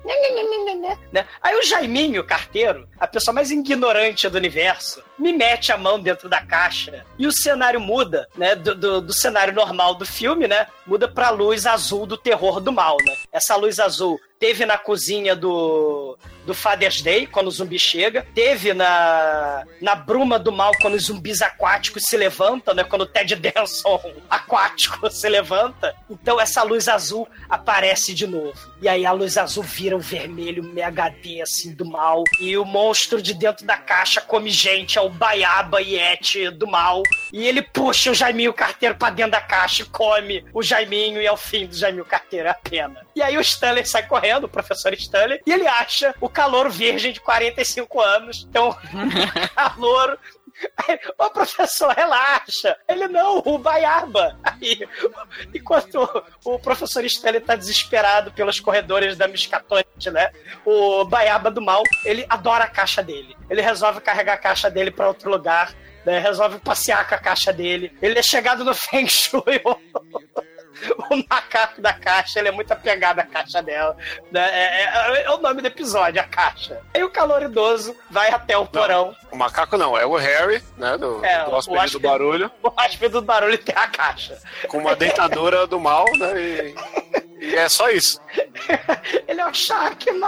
[1.13, 1.27] né?
[1.43, 6.27] Aí o Jaiminho, carteiro, a pessoa mais ignorante do universo, me mete a mão dentro
[6.27, 8.55] da caixa e o cenário muda, né?
[8.55, 10.67] Do, do, do cenário normal do filme, né?
[10.87, 13.15] Muda pra luz azul do terror do mal, né?
[13.31, 16.17] Essa luz azul teve na cozinha do,
[16.49, 21.05] do Father's Day, quando o zumbi chega, teve na, na bruma do mal, quando os
[21.05, 22.85] zumbis aquáticos se levantam, né?
[22.85, 25.95] Quando o Ted Danson aquático se levanta.
[26.09, 28.59] Então essa luz azul aparece de novo.
[28.81, 32.25] E aí a luz azul vira o vermelho HD, assim, do mal.
[32.41, 37.03] E o monstro de dentro da caixa come gente, é o Baiaba Yeti do mal.
[37.31, 41.27] E ele puxa o Jaiminho Carteiro pra dentro da caixa e come o Jaiminho e
[41.27, 43.07] é o fim do Jaiminho Carteiro, é a pena.
[43.15, 47.13] E aí o Stanley sai correndo, o professor Stanley, e ele acha o calouro virgem
[47.13, 48.47] de 45 anos.
[48.49, 48.77] Então,
[49.55, 50.19] calouro.
[50.77, 52.77] Aí, Ô professor, relaxa!
[52.89, 54.37] Ele não, o Baiaba!
[54.43, 54.81] Aí,
[55.55, 60.33] enquanto o, o professor Stanley tá desesperado pelos corredores da Miskatonic, né?
[60.65, 63.37] O Baiaba do mal, ele adora a caixa dele.
[63.49, 65.73] Ele resolve carregar a caixa dele pra outro lugar,
[66.05, 66.19] né?
[66.19, 67.97] Resolve passear com a caixa dele.
[68.03, 69.63] Ele é chegado no Feng Shui.
[71.11, 73.97] o macaco da caixa, ele é muito apegado à caixa dela.
[74.31, 74.41] né?
[74.51, 76.81] É, é- é o nome do episódio, a caixa.
[76.95, 79.15] Aí o calor idoso vai até o porão.
[79.31, 80.97] O macaco não, é o Harry, né?
[80.97, 84.39] Do, É, do o hóspede do hóspede- barulho, O hóspede do barulho tem a caixa.
[84.69, 86.41] com uma dentadura do mal, né?
[86.41, 86.75] E,
[87.41, 88.21] e é só isso.
[89.27, 90.21] Ele é o Sharkman,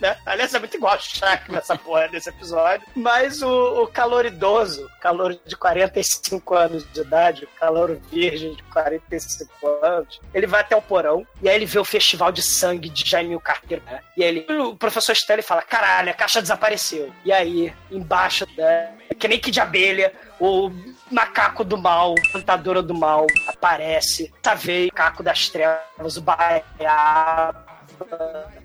[0.00, 0.16] né?
[0.26, 2.86] Aliás, é muito igual ao Shark nessa porra, nesse episódio.
[2.94, 8.62] Mas o, o calor idoso, calor de 45 anos de idade, o calor virgem de
[8.64, 12.88] 45 anos, ele vai até o porão e aí ele vê o festival de sangue
[12.88, 14.00] de Jaime Carteiro, né?
[14.16, 17.12] E aí ele, o professor Stanley fala, caralho, a caixa desapareceu.
[17.24, 20.70] E aí, embaixo, né, que nem que de abelha, o
[21.14, 24.32] macaco do mal, cantadora do mal, aparece.
[24.42, 27.64] Tá veio, macaco das trevas, o baiaba.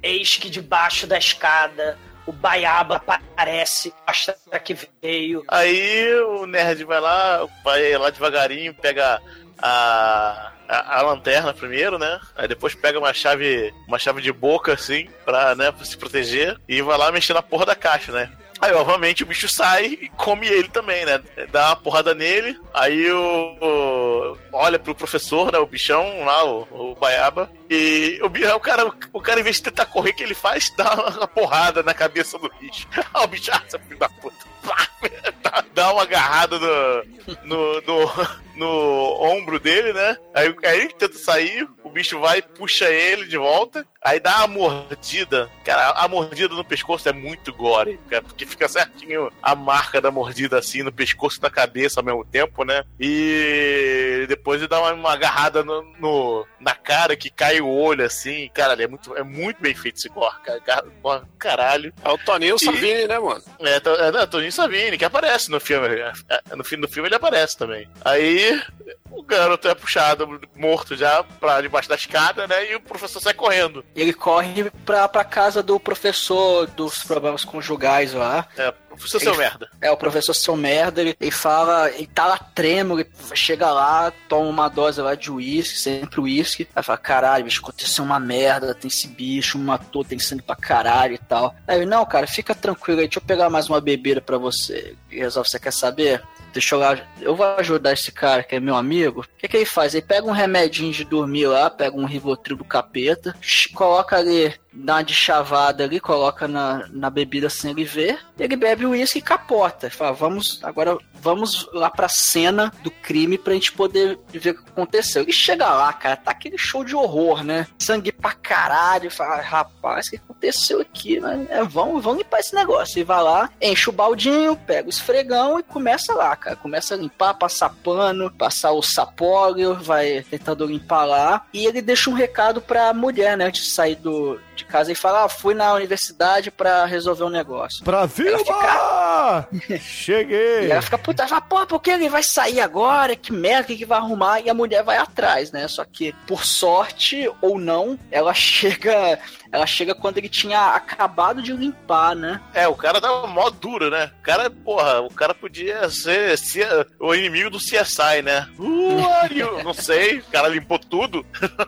[0.01, 5.43] Eis que debaixo da escada o baiaba aparece, mostra que veio.
[5.47, 9.19] Aí o nerd vai lá, vai lá devagarinho, pega
[9.57, 12.19] a, a, a lanterna primeiro, né?
[12.35, 16.55] Aí depois pega uma chave, uma chave de boca, assim, pra, né, pra se proteger,
[16.67, 18.31] e vai lá mexer na porra da caixa, né?
[18.61, 21.21] Aí, obviamente, o bicho sai e come ele também, né?
[21.51, 25.57] Dá uma porrada nele, aí o, o- olha pro professor, né?
[25.59, 29.63] O bichão lá, o, o baiaba, e o, o, cara, o cara, em vez de
[29.63, 30.69] tentar correr, que ele faz?
[30.75, 32.87] Dá uma porrada na cabeça do bicho.
[33.13, 34.35] Ah, o bicho, ah, filho da puta.
[35.41, 37.03] Dá- Dá uma agarrada no,
[37.45, 40.17] no, no, no ombro dele, né?
[40.33, 44.47] Aí, aí ele tenta sair, o bicho vai, puxa ele de volta, aí dá uma
[44.47, 45.49] mordida.
[45.65, 50.11] Cara, a mordida no pescoço é muito gore, cara, porque fica certinho a marca da
[50.11, 52.83] mordida assim no pescoço e na cabeça ao mesmo tempo, né?
[52.99, 58.05] E depois ele dá uma, uma agarrada no, no- na cara que cai o olho
[58.05, 58.49] assim.
[58.53, 60.83] Cara, é muito, é muito bem feito esse gore, cara.
[61.01, 61.93] Gore, Caralho.
[62.03, 63.41] É o Toninho E- Savini, né, mano?
[63.59, 63.75] É,
[64.07, 65.87] é, não, Toninho Savini, que aparece no filme.
[65.87, 67.87] É, é, No fim do filme ele aparece também.
[68.03, 68.61] Aí
[69.09, 72.71] o garoto é puxado, morto já, pra debaixo da escada, né?
[72.71, 73.83] E o professor sai correndo.
[73.95, 78.47] Ele corre pra, pra casa do professor dos problemas conjugais lá.
[78.57, 79.69] É, Professor seu Ele- merda.
[79.81, 84.11] É, o professor seu merda, ele, ele fala, ele tá lá trêmuro, ele chega lá,
[84.27, 88.75] toma uma dose lá de uísque, sempre uísque, aí fala, caralho, bicho, aconteceu uma merda,
[88.75, 91.55] tem esse bicho, me matou, tem sangue pra caralho e tal.
[91.67, 94.95] Aí ele, não, cara, fica tranquilo aí, deixa eu pegar mais uma bebida pra você.
[95.09, 96.21] E resolve, você quer saber?
[96.51, 99.21] Deixa eu lá, eu vou ajudar esse cara que é meu amigo.
[99.21, 99.93] O que, que ele faz?
[99.93, 103.35] Ele pega um remedinho de dormir lá, pega um Rivotril do capeta,
[103.73, 108.85] coloca ali, dá de chavada ali, coloca na, na bebida sem ele ver, ele bebe
[108.85, 109.89] o uísque e capota.
[109.89, 114.69] Fala, vamos, agora vamos lá pra cena do crime pra gente poder ver o que
[114.69, 115.23] aconteceu.
[115.23, 117.67] Ele chega lá, cara, tá aquele show de horror, né?
[117.77, 119.11] Sangue pra caralho.
[119.11, 121.19] Fala, rapaz, o que aconteceu aqui?
[121.19, 121.47] Né?
[121.49, 122.99] É, vamos, vamos limpar esse negócio.
[122.99, 126.55] E vai lá, enche o baldinho, pega o esfregão e começa lá, cara.
[126.55, 131.45] Começa a limpar, passar pano, passar o sapólio, vai tentando limpar lá.
[131.53, 133.45] E ele deixa um recado pra mulher, né?
[133.45, 137.29] Antes de sair do, de casa e fala: ah, fui na universidade pra resolver um
[137.29, 137.83] negócio.
[137.83, 139.47] Pra Vilma!
[139.79, 140.39] Cheguei!
[140.69, 143.15] E ela fica puta, fala, pô, por que ele vai sair agora?
[143.15, 144.41] Que merda, que vai arrumar?
[144.41, 145.67] E a mulher vai atrás, né?
[145.67, 149.19] Só que, por sorte ou não, ela chega.
[149.51, 152.39] Ela chega quando ele tinha acabado de limpar, né?
[152.53, 154.11] É, o cara tava mó duro, né?
[154.19, 156.67] O cara, porra, o cara podia ser, ser
[156.99, 158.47] o inimigo do CSI, né?
[158.59, 158.99] Uh,
[159.35, 161.25] eu não sei, o cara limpou tudo.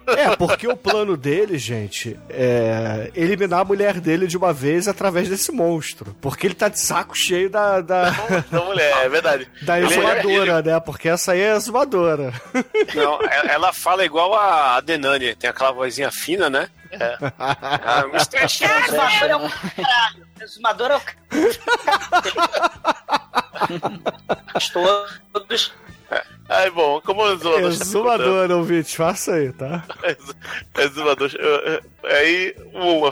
[0.08, 5.30] É, porque o plano dele, gente, é eliminar a mulher dele de uma vez através
[5.30, 6.16] desse monstro.
[6.22, 7.82] Porque ele tá de saco cheio da.
[7.82, 8.10] da...
[8.52, 9.48] Da mulher, é verdade.
[9.62, 10.80] Da Ele- exumadora, né?
[10.80, 12.34] Porque essa aí é a exumadora.
[12.94, 16.68] Não, ela ela fala igual a Denani, tem aquela vozinha fina, né?
[16.92, 17.18] É.
[17.40, 18.48] Ah, Mr.
[18.50, 18.72] Chef!
[18.92, 20.28] Exumador é o caralho.
[20.42, 21.22] Exumador é o caralho.
[25.34, 25.74] Todos.
[26.50, 27.70] Aí, bom, como o exumador...
[27.72, 29.86] Exumadora, ouvinte, faça aí, tá?
[30.78, 31.32] Exumador...
[31.36, 33.08] eu- eu- Aí, o...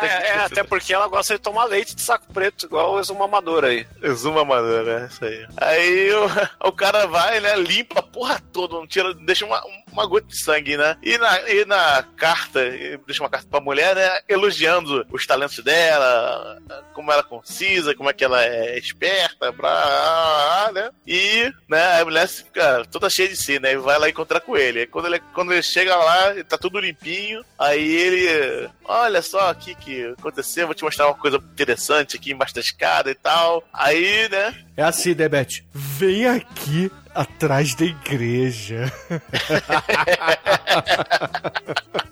[0.00, 3.64] É, é, até porque ela gosta de tomar leite de saco preto, igual o exumamador
[3.64, 3.86] aí.
[4.00, 5.46] Exuma maneira, é isso aí.
[5.58, 9.62] Aí o, o cara vai, né, limpa a porra toda, não tira, deixa uma,
[9.92, 10.96] uma gota de sangue, né?
[11.02, 12.60] E na, e na carta,
[13.06, 16.58] deixa uma carta pra mulher, né, elogiando os talentos dela,
[16.94, 20.90] como ela é concisa, como é que ela é esperta, pra, né?
[21.06, 24.56] E, né, a mulher fica toda cheia de si, né, e vai lá encontrar com
[24.56, 24.86] ele.
[24.86, 30.14] Quando ele, quando ele chega lá, tá tudo limpinho, aí ele, olha só aqui que
[30.18, 33.62] aconteceu, vou te mostrar uma coisa interessante aqui embaixo da escada e tal.
[33.72, 35.64] Aí, né, É assim, Debete.
[35.72, 38.92] Vem aqui atrás da igreja.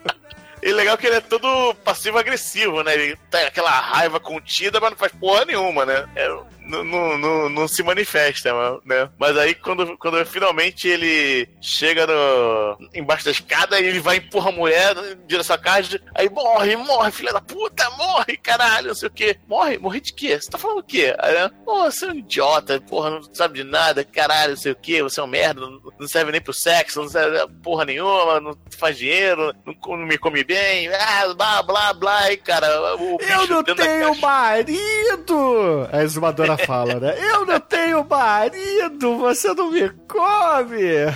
[0.62, 2.92] E legal que ele é todo passivo-agressivo, né?
[2.92, 6.06] Ele tem aquela raiva contida, mas não faz porra nenhuma, né?
[6.14, 6.28] É,
[6.70, 8.52] não, não, não, não se manifesta,
[8.84, 9.10] né?
[9.18, 14.18] Mas aí quando, quando finalmente ele chega no, embaixo da escada e ele vai e
[14.20, 18.88] empurra a mulher em direção à casa, aí morre, morre, filha da puta, morre, caralho,
[18.88, 19.36] não sei o quê.
[19.48, 19.78] Morre?
[19.78, 20.40] Morre de quê?
[20.40, 21.14] Você tá falando o quê?
[21.18, 21.50] Aí, né?
[21.64, 25.02] Pô, você é um idiota, porra, não sabe de nada, caralho, não sei o quê,
[25.02, 28.96] você é um merda, não, serve nem pro sexo, não serve porra nenhuma, não faz
[28.96, 34.14] dinheiro, não, me come bem, ah, blá, blá, blá, e cara, o Eu não tenho
[34.20, 35.88] marido!
[35.92, 37.14] A exumadora fala, né?
[37.32, 40.80] Eu não tenho marido, você não me come!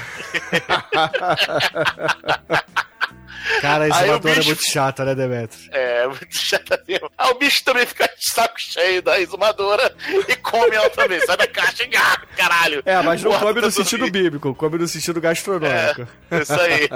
[3.61, 5.69] Cara, a exumadora é bicho- muito chata, né, Demetrio?
[5.71, 7.11] É, muito chata mesmo.
[7.19, 9.95] Aí o bicho também fica de saco cheio da exumadora
[10.27, 11.21] e come ela também.
[11.27, 12.83] Sai da caixa e ah, caralho.
[12.87, 16.09] É, mas não come no sentido bíblico, come no sentido gastronômico.
[16.31, 16.89] É, isso aí.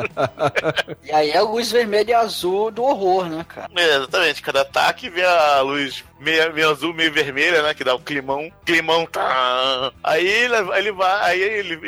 [1.05, 3.69] E aí é a luz vermelha e azul do horror, né, cara?
[3.77, 7.75] É, exatamente, cada ataque vê a luz meio, meio azul, meio vermelha, né?
[7.75, 8.51] Que dá o climão.
[8.65, 9.93] Climão tá.
[10.03, 11.81] Aí ele, ele vai, aí ele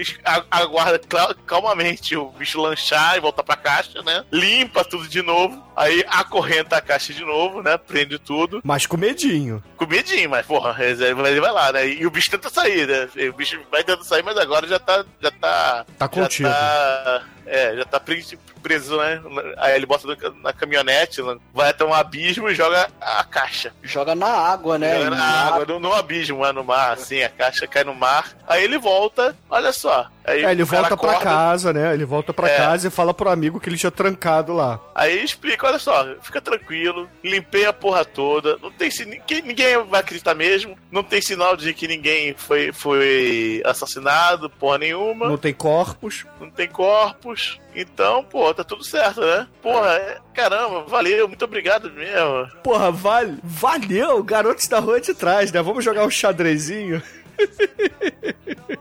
[0.51, 1.01] aguarda
[1.47, 4.25] calmamente o bicho lanchar e voltar pra caixa, né?
[4.33, 5.63] Limpa tudo de novo.
[5.77, 7.77] Aí acorrenta a caixa de novo, né?
[7.79, 8.61] Prende tudo.
[8.63, 9.63] Mas com medinho.
[9.77, 11.89] Com medinho, mas porra, ele vai ele vai lá, né?
[11.89, 13.09] E o bicho tenta sair, né?
[13.29, 15.05] O bicho vai tentando sair, mas agora já tá.
[15.21, 15.87] Já tá.
[15.99, 16.49] Tá contido.
[16.49, 18.01] Já tá, é, já tá
[18.61, 19.21] preso, né?
[19.59, 21.21] Aí ele bota na- na caminhonete,
[21.53, 23.73] vai até um abismo e joga a caixa.
[23.83, 24.99] Joga na água, né?
[24.99, 26.53] Joga na água, no, no abismo, né?
[26.53, 28.33] no mar, assim, a caixa cai no mar.
[28.47, 30.07] Aí ele volta, olha só.
[30.25, 31.95] Aí É, ele volta pra acorda, casa, né?
[31.95, 32.57] Ele volta pra É.
[32.57, 34.79] casa e fala pro amigo que ele tinha trancado lá.
[34.95, 40.01] Aí explica, olha só, fica tranquilo, limpei a porra toda, não tem ninguém, ninguém vai
[40.01, 45.55] acreditar mesmo, não tem sinal de que ninguém foi, foi assassinado, porra nenhuma, Não tem
[45.55, 46.27] corpos.
[46.41, 49.47] não tem corpos, então, pô, tá tudo certo, né?
[49.63, 52.47] Porra, é- caramba, valeu, muito obrigado mesmo.
[52.63, 55.63] Porra, vale, valeu, garotos da rua de trás, né?
[55.63, 57.03] Vamos jogar um xadrezinho.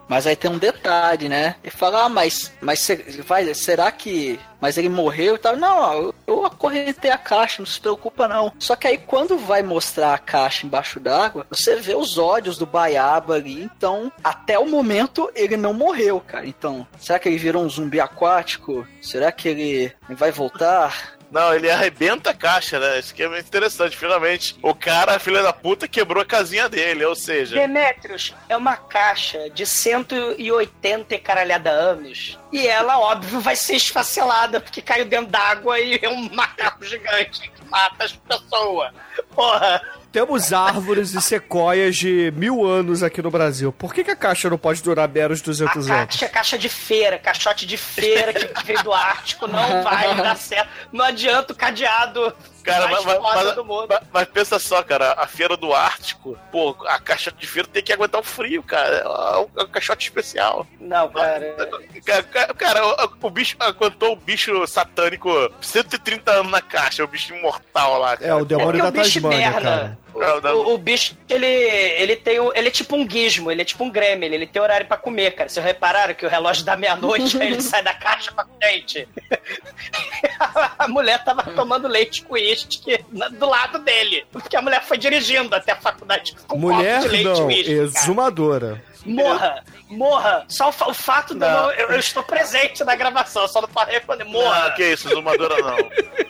[0.07, 1.55] Mas aí tem um detalhe, né?
[1.63, 2.87] Ele fala, ah, mas, mas
[3.25, 5.55] vai, será que mas ele morreu e tal.
[5.55, 8.51] Não, eu acorrentei a caixa, não se preocupa não.
[8.59, 12.65] Só que aí quando vai mostrar a caixa embaixo d'água, você vê os olhos do
[12.65, 13.63] Baiaba ali.
[13.63, 16.45] Então, até o momento, ele não morreu, cara.
[16.45, 18.85] Então, será que ele virou um zumbi aquático?
[19.01, 21.18] Será que ele vai voltar?
[21.31, 22.99] Não, ele arrebenta a caixa, né?
[22.99, 23.95] Isso que é muito interessante.
[23.95, 27.55] Finalmente, o cara, filha da puta, quebrou a casinha dele, ou seja.
[27.55, 32.39] Demetrius é uma caixa de 180 e caralhada anos.
[32.51, 37.49] E ela, óbvio, vai ser esfacelada porque caiu dentro d'água e é um macaco gigante
[37.49, 38.91] que mata as pessoas.
[39.35, 39.98] Porra.
[40.11, 43.71] Temos árvores e sequoias de mil anos aqui no Brasil.
[43.71, 46.05] Por que, que a caixa não pode durar meros 200 A anos?
[46.15, 50.35] caixa é caixa de feira, caixote de feira que veio do Ártico, não vai dar
[50.35, 50.67] certo.
[50.91, 52.33] Não adianta o cadeado
[52.69, 53.85] Cara, mais mas, foda mas- do mundo.
[53.89, 57.83] mas- mas pensa só, cara, a feira do Ártico, pô, a caixa de feira tem
[57.83, 58.97] que aguentar o frio, cara.
[58.97, 60.65] É um, é um caixote especial.
[60.79, 61.55] Não, cara.
[62.05, 62.81] Cara, cara, cara,
[63.21, 65.29] o, bicho aguentou o bicho satânico
[65.61, 68.17] 130 anos na caixa, o bicho imortal lá.
[68.21, 69.61] É, o demônio Porque da hiberna.
[69.61, 69.99] cara.
[70.55, 73.83] O, o bicho, ele, ele tem um, ele é tipo um gizmo, ele é tipo
[73.83, 75.47] um gremlin, ele tem horário pra comer, cara.
[75.47, 79.07] Vocês repararam que o relógio dá meia-noite, aí ele sai da caixa pra frente.
[80.77, 82.58] A mulher tava tomando leite com uísque
[83.31, 87.23] do lado dele, porque a mulher foi dirigindo até a faculdade com Mulher copo de
[87.23, 88.83] leite não, exumadora.
[89.05, 90.45] Morra, morra.
[90.49, 91.71] Só o, fa- o fato de eu, Não.
[91.71, 94.25] eu, eu estou presente na gravação, só não posso responder.
[94.25, 94.65] Morra.
[94.67, 95.77] Ah, que isso, exumadora não.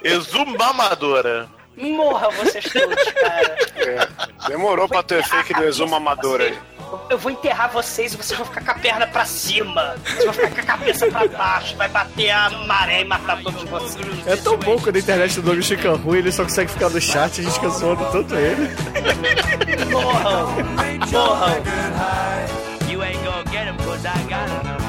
[0.04, 1.50] Exumamadora.
[1.76, 3.56] Morra vocês todos, cara.
[3.78, 6.58] É, demorou pra ter fake do exuma amador aí.
[7.10, 9.96] Eu vou enterrar vocês e vocês vão ficar com a perna pra cima.
[10.04, 11.76] Vocês vão ficar com a cabeça pra baixo.
[11.76, 14.28] Vai bater a maré e matar todos vocês.
[14.28, 17.02] É tão bom quando a internet do Douglas fica ruim, ele só consegue ficar no
[17.02, 18.70] chat, a gente fica zoando tanto ele.
[19.92, 20.48] Morram!
[21.12, 22.90] Morram!
[22.90, 24.80] You ain't gonna get him cause I got him.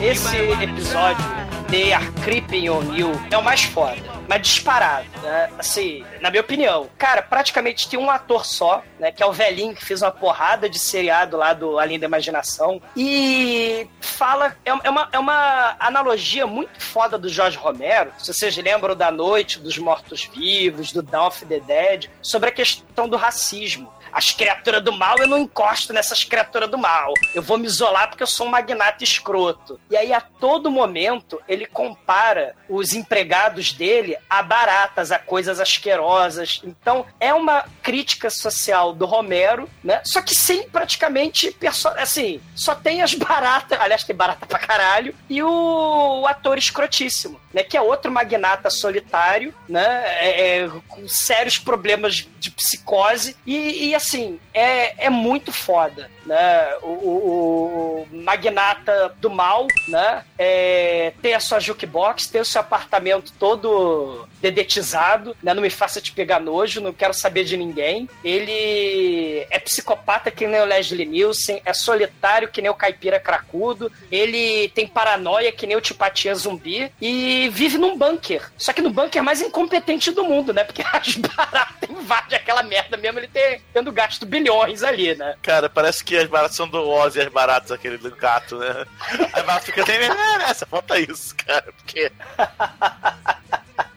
[0.00, 1.24] Esse episódio,
[1.72, 3.96] They Are Creeping on You, é o mais foda.
[4.28, 5.48] Mas disparado, né?
[5.58, 6.90] Assim, na minha opinião.
[6.98, 9.10] Cara, praticamente tem um ator só, né?
[9.10, 12.78] Que é o velhinho que fez uma porrada de seriado lá do Além da Imaginação.
[12.94, 14.54] E fala.
[14.66, 18.12] É, é uma, é uma analogia muito foda do Jorge Romero.
[18.18, 23.08] Se vocês lembram da Noite dos Mortos-Vivos, do Dawn of the Dead, sobre a questão
[23.08, 23.90] do racismo.
[24.12, 27.14] As criaturas do mal, eu não encosto nessas criaturas do mal.
[27.34, 29.80] Eu vou me isolar porque eu sou um magnata escroto.
[29.90, 36.60] E aí, a todo momento, ele compara os empregados dele a baratas, a coisas asquerosas.
[36.64, 40.00] Então, é uma crítica social do Romero, né?
[40.04, 41.56] Só que sem praticamente.
[41.96, 43.80] Assim, só tem as baratas.
[43.80, 45.14] Aliás, tem barata pra caralho.
[45.28, 47.62] E o, o ator escrotíssimo, né?
[47.62, 50.02] Que é outro magnata solitário, né?
[50.20, 53.36] É- é, com sérios problemas de psicose.
[53.46, 56.74] E, e, assim, é, é muito foda, né?
[56.82, 60.24] O, o- o magnata do mal, né?
[60.38, 65.54] É, tem a sua jukebox, tem o seu apartamento todo dedetizado, né?
[65.54, 68.08] Não me faça te pegar nojo, não quero saber de ninguém.
[68.24, 73.90] Ele é psicopata que nem o Leslie Nielsen, é solitário que nem o caipira cracudo,
[74.10, 78.50] ele tem paranoia que nem o tipatia zumbi e vive num bunker.
[78.58, 80.64] Só que no bunker mais incompetente do mundo, né?
[80.64, 83.30] Porque as baratas invadem aquela merda mesmo, ele
[83.72, 85.36] tendo gasto bilhões ali, né?
[85.42, 88.86] Cara, parece que as baratas são do Ozzy, as baratas, aquele do gato, né?
[89.32, 91.72] Aí barata fica nem nessa, falta isso, cara.
[91.76, 92.10] Porque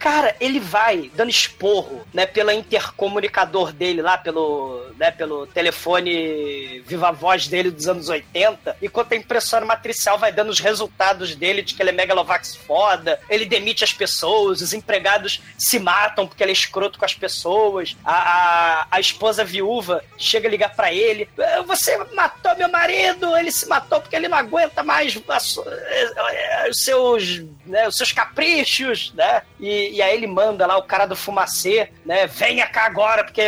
[0.06, 7.12] Cara, ele vai dando esporro, né, pela intercomunicador dele lá, pelo, né, pelo telefone viva
[7.12, 11.74] voz dele dos anos 80, enquanto a impressora matricial vai dando os resultados dele de
[11.74, 16.52] que ele é megalovax foda, ele demite as pessoas, os empregados se matam porque ele
[16.52, 21.28] é escroto com as pessoas, a, a, a esposa viúva chega a ligar pra ele,
[21.40, 26.70] "Ah, você matou meu marido, ele se matou porque ele não aguenta mais eh, eh,
[26.70, 29.42] os seus, né, os seus caprichos, né?
[29.60, 32.28] E, e aí ele manda lá o cara do fumacê, né?
[32.28, 33.42] Venha cá agora, porque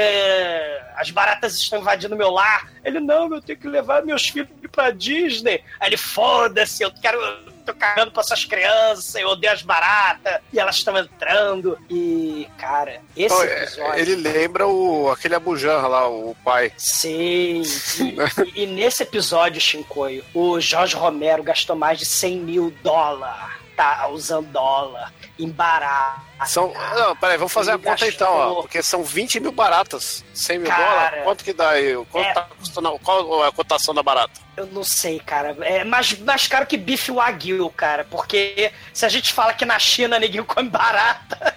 [0.95, 2.71] as baratas estão invadindo meu lar.
[2.85, 5.61] Ele, não, eu tenho que levar meus filhos pra Disney.
[5.77, 7.19] Aí ele, foda-se, eu quero.
[7.65, 11.77] Tô cagando pra essas crianças, eu odeio as baratas, e elas estão entrando.
[11.89, 13.99] E, cara, esse é, episódio.
[13.99, 16.71] ele lembra o, aquele Abujan lá, o pai.
[16.77, 17.63] Sim,
[18.55, 24.07] e, e nesse episódio, Shinkoio, o Jorge Romero gastou mais de 100 mil dólares, tá?
[24.09, 26.21] Usando dólar, em barato.
[26.47, 30.25] São, não, peraí, vamos fazer a conta então, ó, gastou- porque são 20 mil baratas.
[30.33, 31.23] 100 mil dólares?
[31.23, 31.95] Quanto que dá aí?
[32.11, 34.39] Quanto é- tá custando, qual é a cotação da barata?
[34.55, 35.55] Eu não sei, cara.
[35.61, 38.03] É mais, mais caro que bife wagyu, cara.
[38.09, 41.55] Porque se a gente fala que na China ninguém come barata,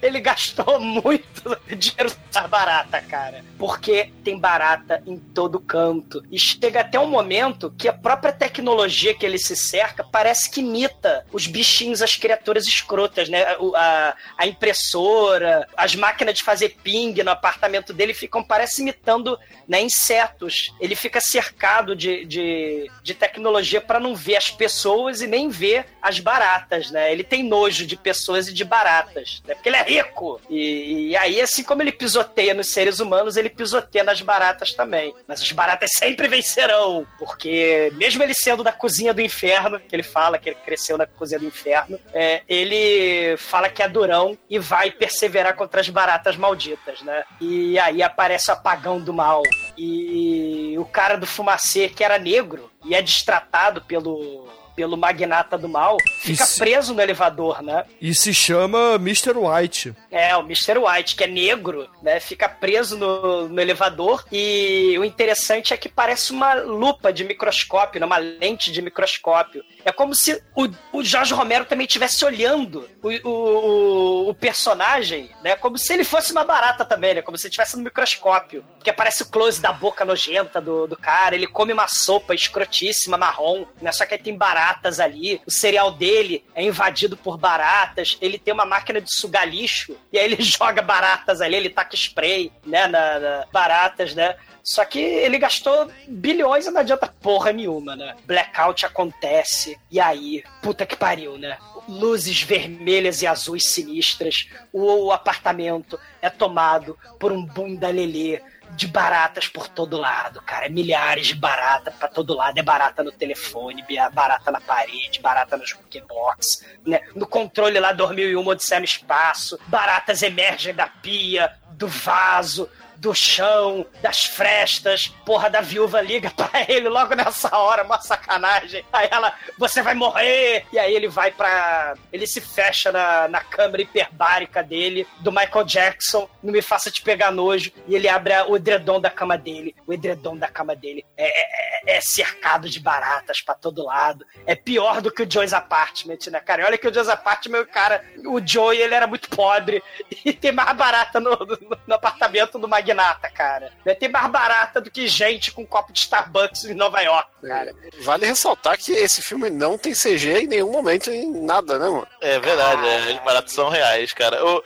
[0.00, 3.44] ele gastou muito dinheiro na barata, cara.
[3.58, 6.22] Porque tem barata em todo canto.
[6.30, 10.60] E chega até um momento que a própria tecnologia que ele se cerca parece que
[10.60, 13.44] imita os bichinhos, as criaturas escrotas, né?
[13.74, 19.80] A, a impressora, as máquinas de fazer ping no apartamento dele ficam, parece imitando né,
[19.82, 20.72] insetos.
[20.80, 25.86] Ele fica cercado de, de, de tecnologia para não ver as pessoas e nem ver
[26.00, 27.12] as baratas, né?
[27.12, 29.54] Ele tem nojo de pessoas e de baratas, né?
[29.54, 30.40] Porque ele é rico.
[30.50, 35.14] E, e aí, assim como ele pisoteia nos seres humanos, ele pisoteia nas baratas também.
[35.26, 40.02] Mas as baratas sempre vencerão, porque mesmo ele sendo da cozinha do inferno, que ele
[40.02, 44.58] fala que ele cresceu na cozinha do inferno, é, ele fala que é durão e
[44.58, 47.24] vai perseverar contra as baratas malditas, né?
[47.40, 49.42] E aí aparece o apagão do mal.
[49.76, 54.48] E o cara do fumacê, que era negro, e é destratado pelo
[54.78, 56.56] pelo magnata do mal, fica Isso.
[56.60, 57.84] preso no elevador, né?
[58.00, 59.32] E se chama Mr.
[59.36, 59.92] White.
[60.08, 60.78] É, o Mr.
[60.78, 62.20] White, que é negro, né?
[62.20, 64.24] Fica preso no, no elevador.
[64.30, 68.06] E o interessante é que parece uma lupa de microscópio, né?
[68.06, 69.64] uma lente de microscópio.
[69.84, 75.56] É como se o, o Jorge Romero também estivesse olhando o, o, o personagem, né?
[75.56, 77.22] Como se ele fosse uma barata também, né?
[77.22, 78.64] Como se ele estivesse no microscópio.
[78.76, 81.34] Porque aparece o close da boca nojenta do, do cara.
[81.34, 83.90] Ele come uma sopa escrotíssima, marrom, né?
[83.90, 84.36] Só que aí tem
[84.68, 85.40] baratas ali.
[85.46, 88.18] O cereal dele é invadido por baratas.
[88.20, 89.96] Ele tem uma máquina de sugar lixo.
[90.12, 92.86] E aí ele joga baratas ali, ele taca spray, né?
[92.86, 94.36] Na, na baratas, né?
[94.62, 98.14] Só que ele gastou bilhões e não adianta porra nenhuma, né?
[98.26, 101.56] Blackout acontece, e aí, puta que pariu, né?
[101.88, 108.86] Luzes vermelhas e azuis sinistras, o, o apartamento é tomado por um bunda lelê de
[108.86, 110.66] baratas por todo lado, cara.
[110.66, 112.58] É milhares de baratas pra todo lado.
[112.58, 117.00] É barata no telefone, bia- barata na parede, barata nos Pokébox, né?
[117.14, 119.58] No controle lá 2001 Odisseia no Espaço.
[119.66, 122.68] Baratas emergem da pia, do vaso,
[122.98, 125.08] do chão, das frestas.
[125.24, 128.84] Porra da viúva liga pra ele logo nessa hora, uma sacanagem.
[128.92, 130.66] Aí ela, você vai morrer!
[130.72, 131.94] E aí ele vai pra.
[132.12, 137.02] Ele se fecha na, na câmera hiperbárica dele, do Michael Jackson, não me faça te
[137.02, 137.72] pegar nojo.
[137.86, 139.74] E ele abre o edredom da cama dele.
[139.86, 144.24] O edredom da cama dele é, é- é cercado de baratas pra todo lado.
[144.46, 146.62] É pior do que o Joe's Apartment, né, cara?
[146.62, 149.82] E olha que o Joe's Apartment, cara, o Joey, ele era muito pobre.
[150.24, 153.70] E tem mais barata no, no- no apartamento do Magnata, cara.
[153.98, 157.72] Tem mais barata do que gente com um copo de Starbucks em Nova York, cara.
[158.02, 162.06] Vale ressaltar que esse filme não tem CG em nenhum momento em nada, né, mano?
[162.20, 164.44] É verdade, é, os baratos são reais, cara.
[164.44, 164.62] O, é- é,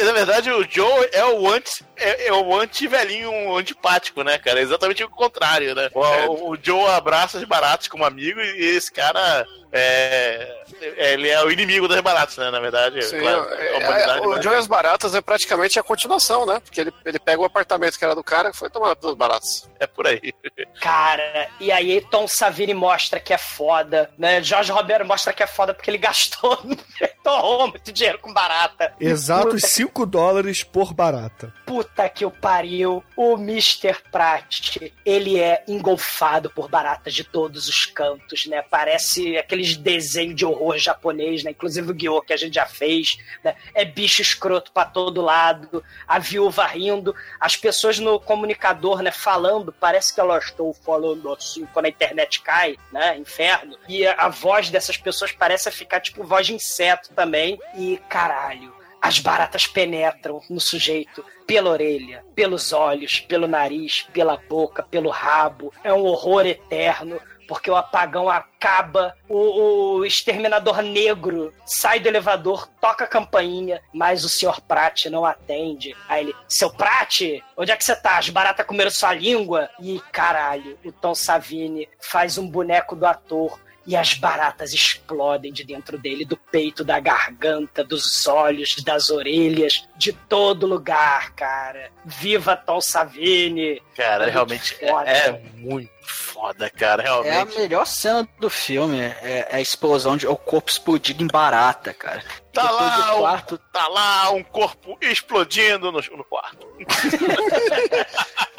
[0.00, 4.60] na verdade, o Joe é o anti, é, é o anti-velhinho antipático, né, cara?
[4.60, 5.90] É exatamente o contrário, né?
[5.94, 10.48] O, o Joe abraça os baratos como amigo e esse cara é,
[10.80, 12.48] é- ele é o inimigo das baratas, né?
[12.50, 15.82] Na verdade, Sim, claro, é- é, o mas- Joe e as Baratas é praticamente a
[15.82, 16.60] continuação, né?
[16.60, 19.68] Porque ele, ele pega o apartamento que era do cara e foi tomado pelos baratos.
[19.80, 20.32] É por aí.
[20.80, 24.40] Cara, e aí Tom Savini mostra que é foda, né?
[24.42, 26.56] Jorge Romero mostra que é foda porque ele gastou,
[27.24, 28.92] torrou muito dinheiro com barata.
[29.00, 31.52] Exatos Puta 5 dólares por barata.
[31.66, 33.96] Puta que o pariu, o Mr.
[34.10, 38.62] Pratt, ele é engolfado por baratas de todos os cantos, né?
[38.62, 41.50] Parece aqueles desenhos de horror japonês, né?
[41.50, 43.54] Inclusive o Guiô que a gente já fez, né?
[43.74, 49.72] É bicho escroto pra todo lado, a viúva rindo, as pessoas no comunicador, né, falando,
[49.72, 53.16] parece que elas estão falando assim quando a internet cai, né?
[53.16, 53.76] Inferno.
[53.88, 57.58] E a voz dessas pessoas parece ficar tipo voz de inseto também.
[57.76, 58.72] E caralho,
[59.04, 65.70] as baratas penetram no sujeito pela orelha, pelos olhos, pelo nariz, pela boca, pelo rabo.
[65.84, 67.20] É um horror eterno.
[67.46, 74.24] Porque o apagão acaba, o, o exterminador negro sai do elevador, toca a campainha, mas
[74.24, 75.94] o senhor Pratt não atende.
[76.08, 77.20] Aí ele, seu Pratt,
[77.54, 78.16] onde é que você tá?
[78.16, 79.68] As baratas comeram sua língua?
[79.78, 85.64] E caralho, o Tom Savini faz um boneco do ator e as baratas explodem de
[85.64, 91.90] dentro dele, do peito, da garganta, dos olhos, das orelhas, de todo lugar, cara.
[92.04, 93.82] Viva Tom Savini!
[93.96, 94.88] Cara, É realmente é,
[95.28, 97.58] é muito foda, cara, É a realmente.
[97.58, 102.22] melhor cena do filme, é é a explosão de o corpo explodido em barata, cara.
[102.52, 106.66] Tá Depois lá, do um- quarto, tá lá um corpo explodindo no, no quarto.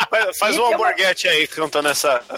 [0.10, 2.22] Faz, faz um hamburguete aí cantando essa.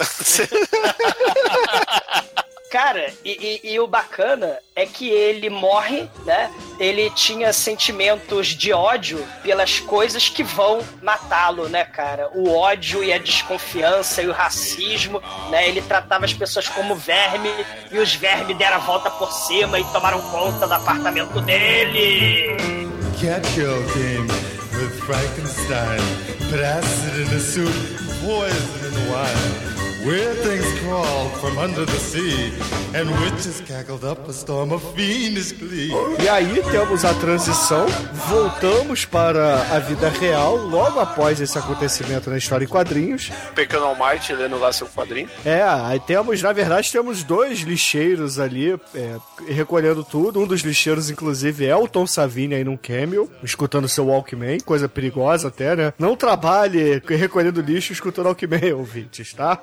[2.69, 6.51] Cara, e, e- e o bacana é que ele morre, né?
[6.77, 12.29] Ele tinha sentimentos de ódio pelas coisas que vão matá-lo, né, cara?
[12.35, 15.67] O ódio e a desconfiança e o racismo, né?
[15.69, 17.49] Ele tratava as pessoas como verme
[17.89, 22.57] e os vermes deram a volta por cima e tomaram conta do apartamento dele.
[23.21, 24.27] Catgirl came
[24.77, 26.01] with Frankenstein,
[26.51, 27.73] acid in a soup,
[28.21, 29.76] poison in wine.
[30.07, 32.53] Weird things crawled from under the sea,
[32.95, 35.91] and witches cackled up a storm of fiendish glee.
[36.23, 37.85] E aí temos a transição,
[38.29, 43.29] voltamos para a vida real, logo após esse acontecimento na história em quadrinhos.
[43.53, 45.29] Pequeno Almighty lendo lá seu quadrinho.
[45.43, 49.17] É, aí temos, na verdade, temos dois lixeiros ali é,
[49.49, 50.39] recolhendo tudo.
[50.39, 54.87] Um dos lixeiros, inclusive, é o Tom Savini aí num cameo, escutando seu Walkman, coisa
[54.87, 55.93] perigosa até, né?
[55.99, 59.59] Não trabalhe recolhendo lixo escutando Walkman, ouvintes, tá?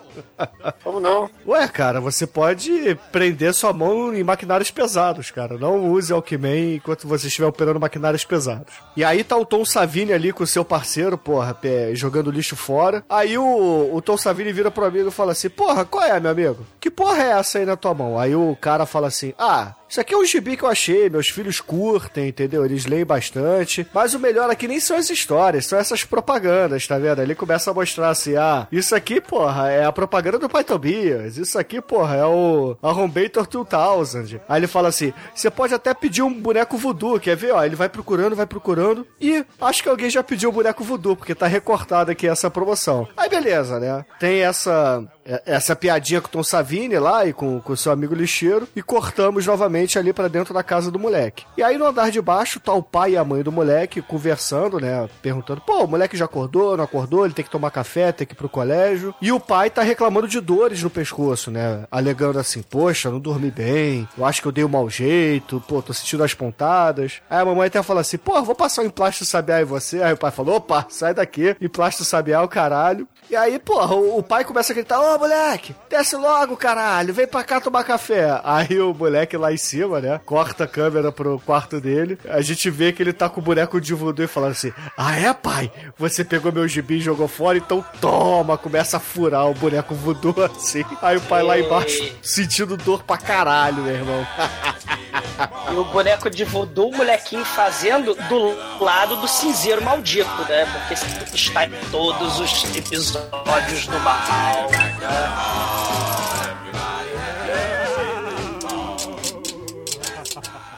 [0.83, 1.31] Como não?
[1.47, 5.59] Ué, cara, você pode prender sua mão em maquinários pesados, cara.
[5.59, 8.75] Não use Walkman enquanto você estiver operando maquinários pesados.
[8.97, 11.57] E aí tá o Tom Savini ali com o seu parceiro, porra,
[11.93, 13.05] jogando lixo fora.
[13.09, 16.31] Aí o, o Tom Savini vira pro amigo e fala assim: Porra, qual é, meu
[16.31, 16.67] amigo?
[16.81, 18.19] Que porra é essa aí na tua mão?
[18.19, 19.75] Aí o cara fala assim: Ah.
[19.95, 22.65] Isso aqui é um gibi que eu achei, meus filhos curtem, entendeu?
[22.65, 23.87] Eles leem bastante.
[23.95, 27.23] Mas o melhor aqui nem são as histórias, são essas propagandas, tá vendo?
[27.23, 31.39] Ele começa a mostrar assim: ah, isso aqui, porra, é a propaganda do Pai Tobias.
[31.39, 34.41] Isso aqui, porra, é o Arrombator 2000.
[34.49, 37.53] Aí ele fala assim: você pode até pedir um boneco voodoo, quer ver?
[37.53, 39.07] Ó, ele vai procurando, vai procurando.
[39.21, 43.07] E acho que alguém já pediu um boneco voodoo, porque tá recortado aqui essa promoção.
[43.17, 44.05] Aí beleza, né?
[44.19, 45.05] Tem essa
[45.47, 49.47] essa piadinha com o Tom Savini lá e com o seu amigo lixeiro e cortamos
[49.47, 51.45] novamente ali para dentro da casa do moleque.
[51.57, 54.79] E aí no andar de baixo tá o pai e a mãe do moleque conversando,
[54.79, 57.25] né, perguntando: "Pô, o moleque já acordou, não acordou?
[57.25, 59.15] Ele tem que tomar café, tem que ir pro colégio".
[59.21, 63.51] E o pai tá reclamando de dores no pescoço, né, alegando assim: "Poxa, não dormi
[63.51, 64.09] bem.
[64.17, 65.63] Eu acho que eu dei um mau jeito.
[65.67, 67.21] Pô, tô sentindo as pontadas".
[67.29, 70.03] Aí a mamãe até fala assim: "Pô, vou passar um emplasto sabiá em você".
[70.03, 71.57] Aí o pai falou: "Opa, sai daqui.
[71.61, 73.09] Emplasto sabiá o caralho".
[73.31, 77.45] E aí, o, o pai começa a gritar: Ô moleque, desce logo, caralho, vem pra
[77.45, 78.41] cá tomar café.
[78.43, 82.19] Aí o moleque lá em cima, né, corta a câmera pro quarto dele.
[82.29, 85.17] A gente vê que ele tá com o boneco de voodoo e falando assim: Ah,
[85.17, 85.71] é, pai?
[85.97, 88.59] Você pegou meu gibi e jogou fora, então toma.
[88.59, 90.85] Começa a furar o boneco voodoo assim.
[91.01, 94.27] Aí o pai lá embaixo sentindo dor pra caralho, meu irmão.
[95.71, 100.65] E o boneco de voodoo, o molequinho fazendo do lado do cinzeiro maldito, né?
[100.67, 100.95] Porque
[101.35, 104.71] está em todos os episódios do mal.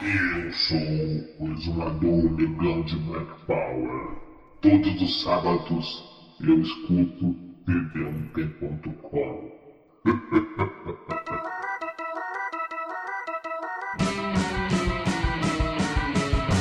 [0.03, 0.78] Eu sou
[1.39, 4.16] o exumador negão de Black Power.
[4.61, 6.05] Todos os sábados
[6.40, 7.36] eu escuto
[7.66, 9.57] td1p.com.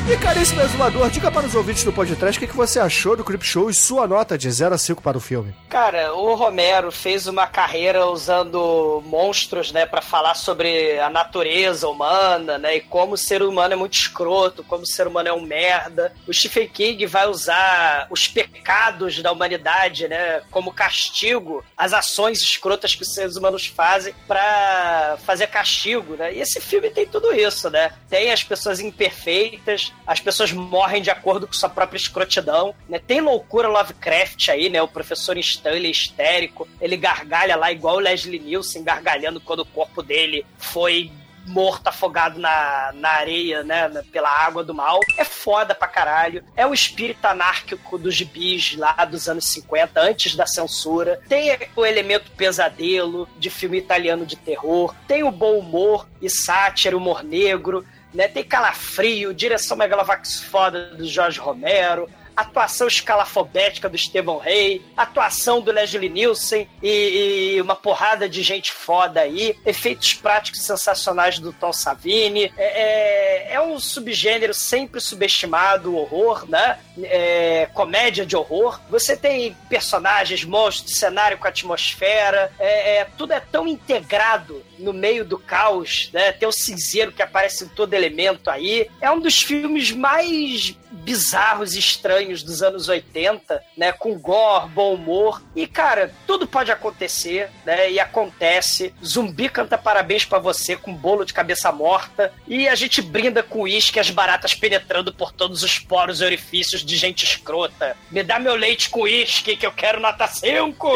[0.07, 3.41] E caríssimo exumador, diga para os ouvintes do podcast o que, você achou do Creep
[3.41, 5.55] Show e sua nota de 0 a 5 para o filme.
[5.67, 12.59] Cara, o Romero fez uma carreira usando monstros, né, para falar sobre a natureza humana,
[12.59, 15.41] né, e como o ser humano é muito escroto, como o ser humano é um
[15.41, 16.13] merda.
[16.27, 22.93] O Stephen King vai usar os pecados da humanidade, né, como castigo, as ações escrotas
[22.93, 26.31] que os seres humanos fazem para fazer castigo, né?
[26.35, 27.91] E esse filme tem tudo isso, né?
[28.07, 32.99] Tem as pessoas imperfeitas, as pessoas morrem de acordo com sua própria escrotidão, né?
[32.99, 34.81] Tem loucura Lovecraft aí, né?
[34.81, 40.03] O professor Stanley histérico, ele gargalha lá igual o Leslie Nielsen gargalhando quando o corpo
[40.03, 41.11] dele foi
[41.47, 43.89] morto, afogado na, na areia, né?
[44.11, 44.99] Pela água do mal.
[45.17, 46.43] É foda pra caralho.
[46.55, 51.21] É o espírito anárquico dos gibis lá dos anos 50, antes da censura.
[51.27, 54.95] Tem o elemento pesadelo de filme italiano de terror.
[55.07, 57.85] Tem o bom humor e sátira, humor negro.
[58.15, 58.27] Né?
[58.27, 65.71] Tem calafrio, direção megalovax foda do Jorge Romero atuação escalafobética do Estevão Rey, atuação do
[65.71, 71.71] Leslie Nielsen e, e, uma porrada de gente foda aí, efeitos práticos sensacionais do Tom
[71.71, 72.51] Savini.
[72.57, 76.79] É, é, é um subgênero sempre subestimado, o horror, né?
[77.03, 78.79] É, comédia de horror.
[78.89, 85.23] Você tem personagens, monstros, cenário com atmosfera, é, é, tudo é tão integrado no meio
[85.23, 86.31] do caos, né?
[86.31, 88.89] Tem o cinzeiro que aparece em todo elemento aí.
[89.01, 93.91] É um dos filmes mais bizarros e estranhos dos anos 80, né?
[93.91, 95.41] Com gore, bom humor.
[95.55, 97.91] E, cara, tudo pode acontecer, né?
[97.91, 98.93] E acontece.
[99.03, 102.33] Zumbi canta parabéns para você com bolo de cabeça morta.
[102.47, 106.83] E a gente brinda com uísque as baratas penetrando por todos os poros e orifícios
[106.83, 107.95] de gente escrota.
[108.11, 110.87] Me dá meu leite com uísque que eu quero nota 5!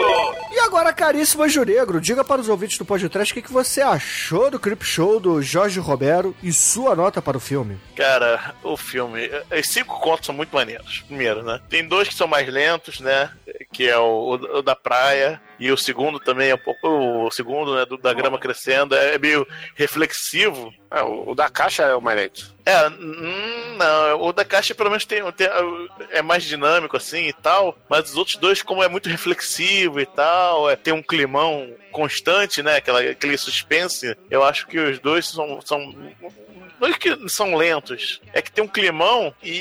[0.51, 4.49] E agora, caríssimo Juregro, diga para os ouvintes do podcast o que, que você achou
[4.49, 7.79] do Creep Show do Jorge Romero e sua nota para o filme.
[7.95, 9.29] Cara, o filme.
[9.51, 11.03] Os cinco contos são muito maneiros.
[11.19, 11.59] Primeiro, né?
[11.67, 13.29] Tem dois que são mais lentos, né?
[13.73, 15.41] que é o, o da praia.
[15.59, 16.87] E o segundo também é um pouco.
[16.87, 20.73] O segundo, né, do, da grama crescendo, é meio reflexivo.
[20.89, 22.55] É, o, o da caixa é o mais lento.
[22.65, 25.47] É, não, o da caixa pelo menos tem, tem,
[26.11, 30.05] é mais dinâmico assim e tal, mas os outros dois, como é muito reflexivo e
[30.05, 32.77] tal, é, tem um climão constante, né?
[32.77, 35.93] Aquela, aquele suspense, eu acho que os dois são, são
[36.79, 39.55] não é que são lentos, é que tem um climão e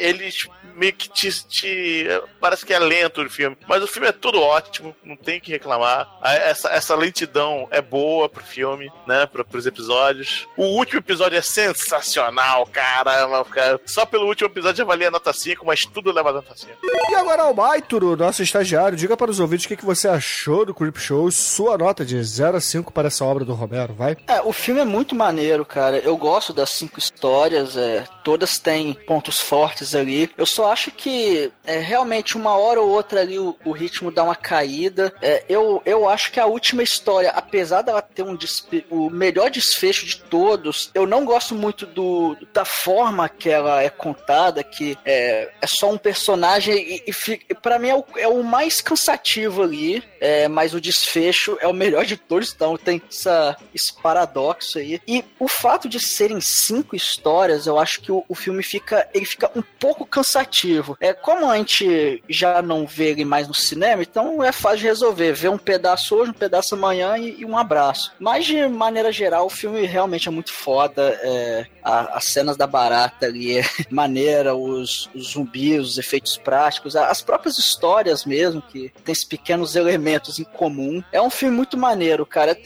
[0.00, 2.06] eles meio que te, te,
[2.40, 3.56] Parece que é lento o filme.
[3.66, 6.08] Mas o filme é tudo ótimo, não tem que reclamar.
[6.22, 9.26] Essa, essa lentidão é boa pro filme, né?
[9.26, 10.46] Pro, pros episódios.
[10.56, 13.80] O último episódio é sensacional, caramba, cara.
[13.86, 16.72] Só pelo último episódio já valia nota 5, mas tudo leva nota 5.
[17.10, 20.74] E agora, Almaituro, nosso estagiário, diga para os ouvintes o que, que você achou do
[20.74, 24.16] Creep Show sua nota de 0 a 5 para essa obra do Romero, vai?
[24.26, 25.98] É, o filme é muito maneiro, cara.
[25.98, 30.30] Eu gosto das cinco histórias, é, todas têm pontos fortes ali.
[30.36, 34.24] Eu só acho que é, realmente uma hora ou outra ali o, o ritmo dá
[34.24, 35.12] uma caída.
[35.20, 38.36] É, eu, eu acho que a última história, apesar dela ter um
[38.90, 43.88] o melhor desfecho de todos, eu não gosto muito do, da forma que ela é
[43.90, 47.12] contada, que é, é só um personagem e,
[47.48, 51.66] e para mim é o, é o mais cansativo ali, é, mas o desfecho é
[51.66, 55.00] o melhor de todos, então tem essa, esse paradoxo aí.
[55.06, 59.24] E o fato de serem cinco histórias, eu acho que o, o filme fica ele
[59.24, 60.96] fica um pouco cansativo.
[61.00, 64.86] É como a gente já não vê ele mais no cinema, então é fácil de
[64.86, 68.12] resolver, ver um pedaço hoje, um pedaço amanhã e, e um abraço.
[68.18, 71.18] Mas de maneira geral, o filme realmente é muito foda.
[71.22, 76.96] É, a, as cenas da barata ali é maneira, os, os zumbis, os efeitos práticos,
[76.96, 81.02] as próprias histórias mesmo, que tem esses pequenos elementos em comum.
[81.12, 82.56] É um filme muito maneiro, cara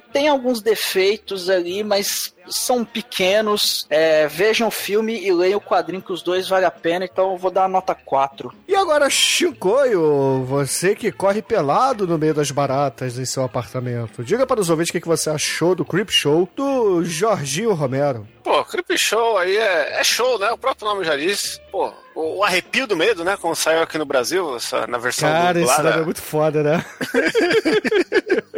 [0.00, 3.86] tem alguns defeitos ali, mas são pequenos.
[3.88, 7.32] É, vejam o filme e leiam o quadrinho que os dois vale a pena, então
[7.32, 8.52] eu vou dar a nota 4.
[8.66, 14.46] E agora, Chicoio, você que corre pelado no meio das baratas em seu apartamento, diga
[14.46, 18.26] para os ouvintes o que você achou do Creep Show do Jorginho Romero.
[18.42, 20.50] Pô, Creep Show aí é, é show, né?
[20.50, 21.60] O próprio nome já disse.
[21.70, 23.36] Pô, o, o, arrepio do medo, né?
[23.36, 26.84] Como saiu aqui no Brasil, essa, na versão Cara, esse nome é muito foda, né?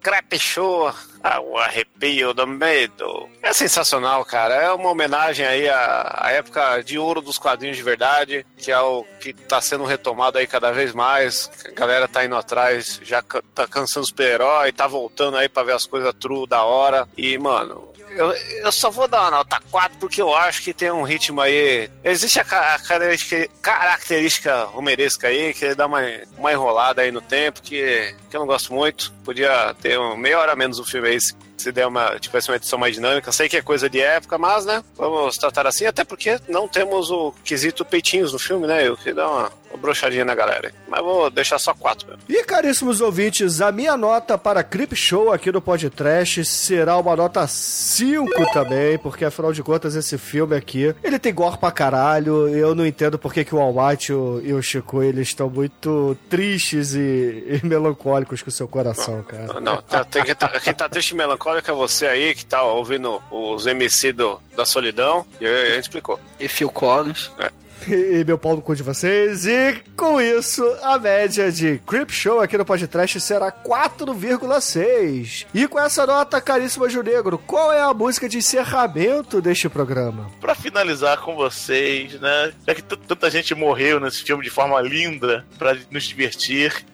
[0.00, 0.92] Creep Show.
[1.22, 3.28] Ah, o arrepio do medo.
[3.42, 4.54] É sensacional, cara.
[4.54, 8.78] É uma homenagem aí à, à, época de ouro dos quadrinhos de verdade, que é
[8.78, 11.50] o que tá sendo retomado aí cada vez mais.
[11.66, 15.72] A galera tá indo atrás, já tá cansando os super-herói, tá voltando aí pra ver
[15.72, 17.08] as coisas true da hora.
[17.16, 20.90] E, mano, eu, eu só vou dar uma nota 4 porque eu acho que tem
[20.90, 21.90] um ritmo aí.
[22.02, 26.00] Existe a, a característica, característica romeresca aí, que dá uma,
[26.36, 29.12] uma enrolada aí no tempo, que, que eu não gosto muito.
[29.24, 32.78] Podia ter um, meia hora menos o filme aí, se, der uma, tivesse uma edição
[32.78, 33.32] mais dinâmica.
[33.32, 37.10] Sei que é coisa de época, mas, né, vamos tratar assim, até porque não temos
[37.10, 38.86] o quesito peitinhos no filme, né?
[38.86, 40.72] Eu que dá uma, uma brochadinha na galera.
[40.88, 42.22] Mas vou deixar só quatro mesmo.
[42.28, 47.46] E caríssimos ouvintes, a minha nota para Creep Show aqui do Podcast será uma nota
[47.46, 52.48] 5 também, porque afinal de contas esse filme aqui, ele tem gore pra caralho.
[52.48, 57.60] Eu não entendo porque que o Almighty e o Chico eles estão muito tristes e,
[57.62, 59.46] e, melancólicos com o seu coração, cara.
[59.46, 62.44] Não, não tá, tem que tá, quem tá triste e melancólico é você aí que
[62.44, 65.26] tá ouvindo os MC do, da solidão.
[65.40, 66.18] E a gente explicou.
[66.40, 67.30] E Phil Collins.
[67.38, 69.46] É e meu pau no cu de vocês.
[69.46, 75.46] E com isso, a média de Creep Show aqui no podcast será 4,6.
[75.54, 80.30] E com essa nota, caríssima Ju Negro, qual é a música de encerramento deste programa?
[80.40, 82.52] Para finalizar com vocês, né?
[82.66, 86.84] Já que tanta gente morreu nesse filme de forma linda para nos divertir,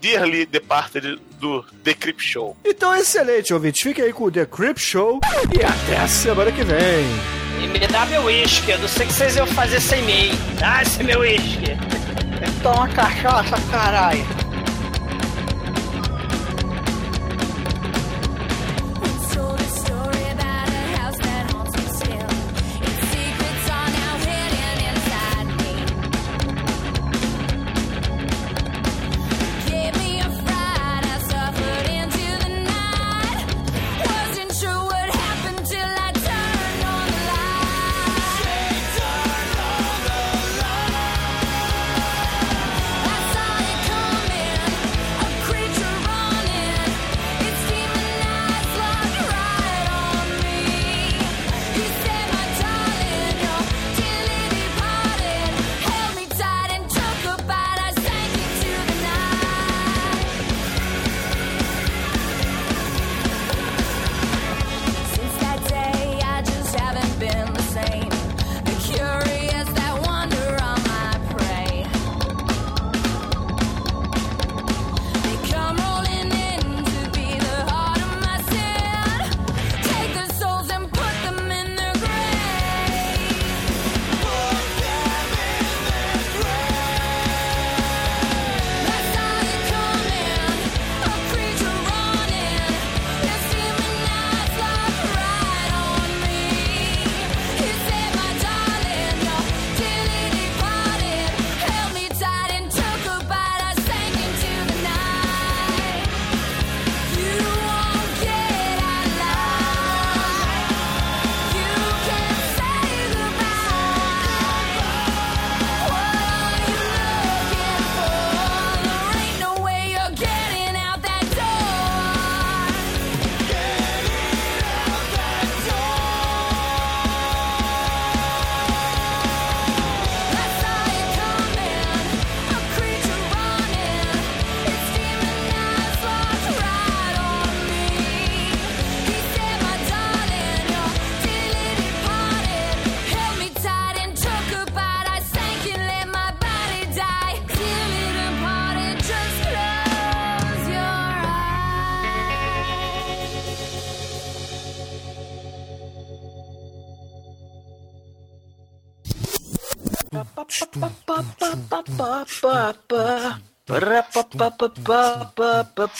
[0.00, 2.56] Dearly Departed do The Creep Show.
[2.64, 3.82] Então, excelente, ouvinte.
[3.82, 5.20] Fique aí com o The Creep Show
[5.58, 7.51] e até a semana que vem.
[7.62, 8.72] E me dá meu uísque.
[8.72, 10.32] Eu não sei o que vocês iam fazer sem mim.
[10.58, 11.76] Dá esse meu uísque.
[12.60, 14.26] Toma cachaça, caralho.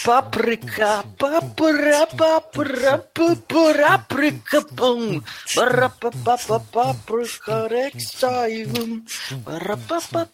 [0.03, 2.99] paprika, papra, papra,
[3.87, 5.23] paprika, boom,
[6.71, 8.91] paprika, rexium,
[9.45, 10.27] paprika,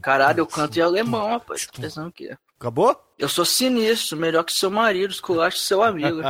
[0.00, 1.66] Caralho, eu canto em alemão, rapaz.
[1.66, 2.36] Tô pensando o quê?
[2.58, 3.00] Acabou?
[3.18, 6.20] Eu sou sinistro, melhor que seu marido, esculacho seu amigo.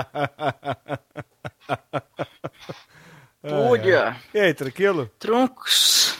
[3.42, 4.16] Pulha.
[4.34, 5.10] E aí, tranquilo?
[5.18, 6.14] Troncos.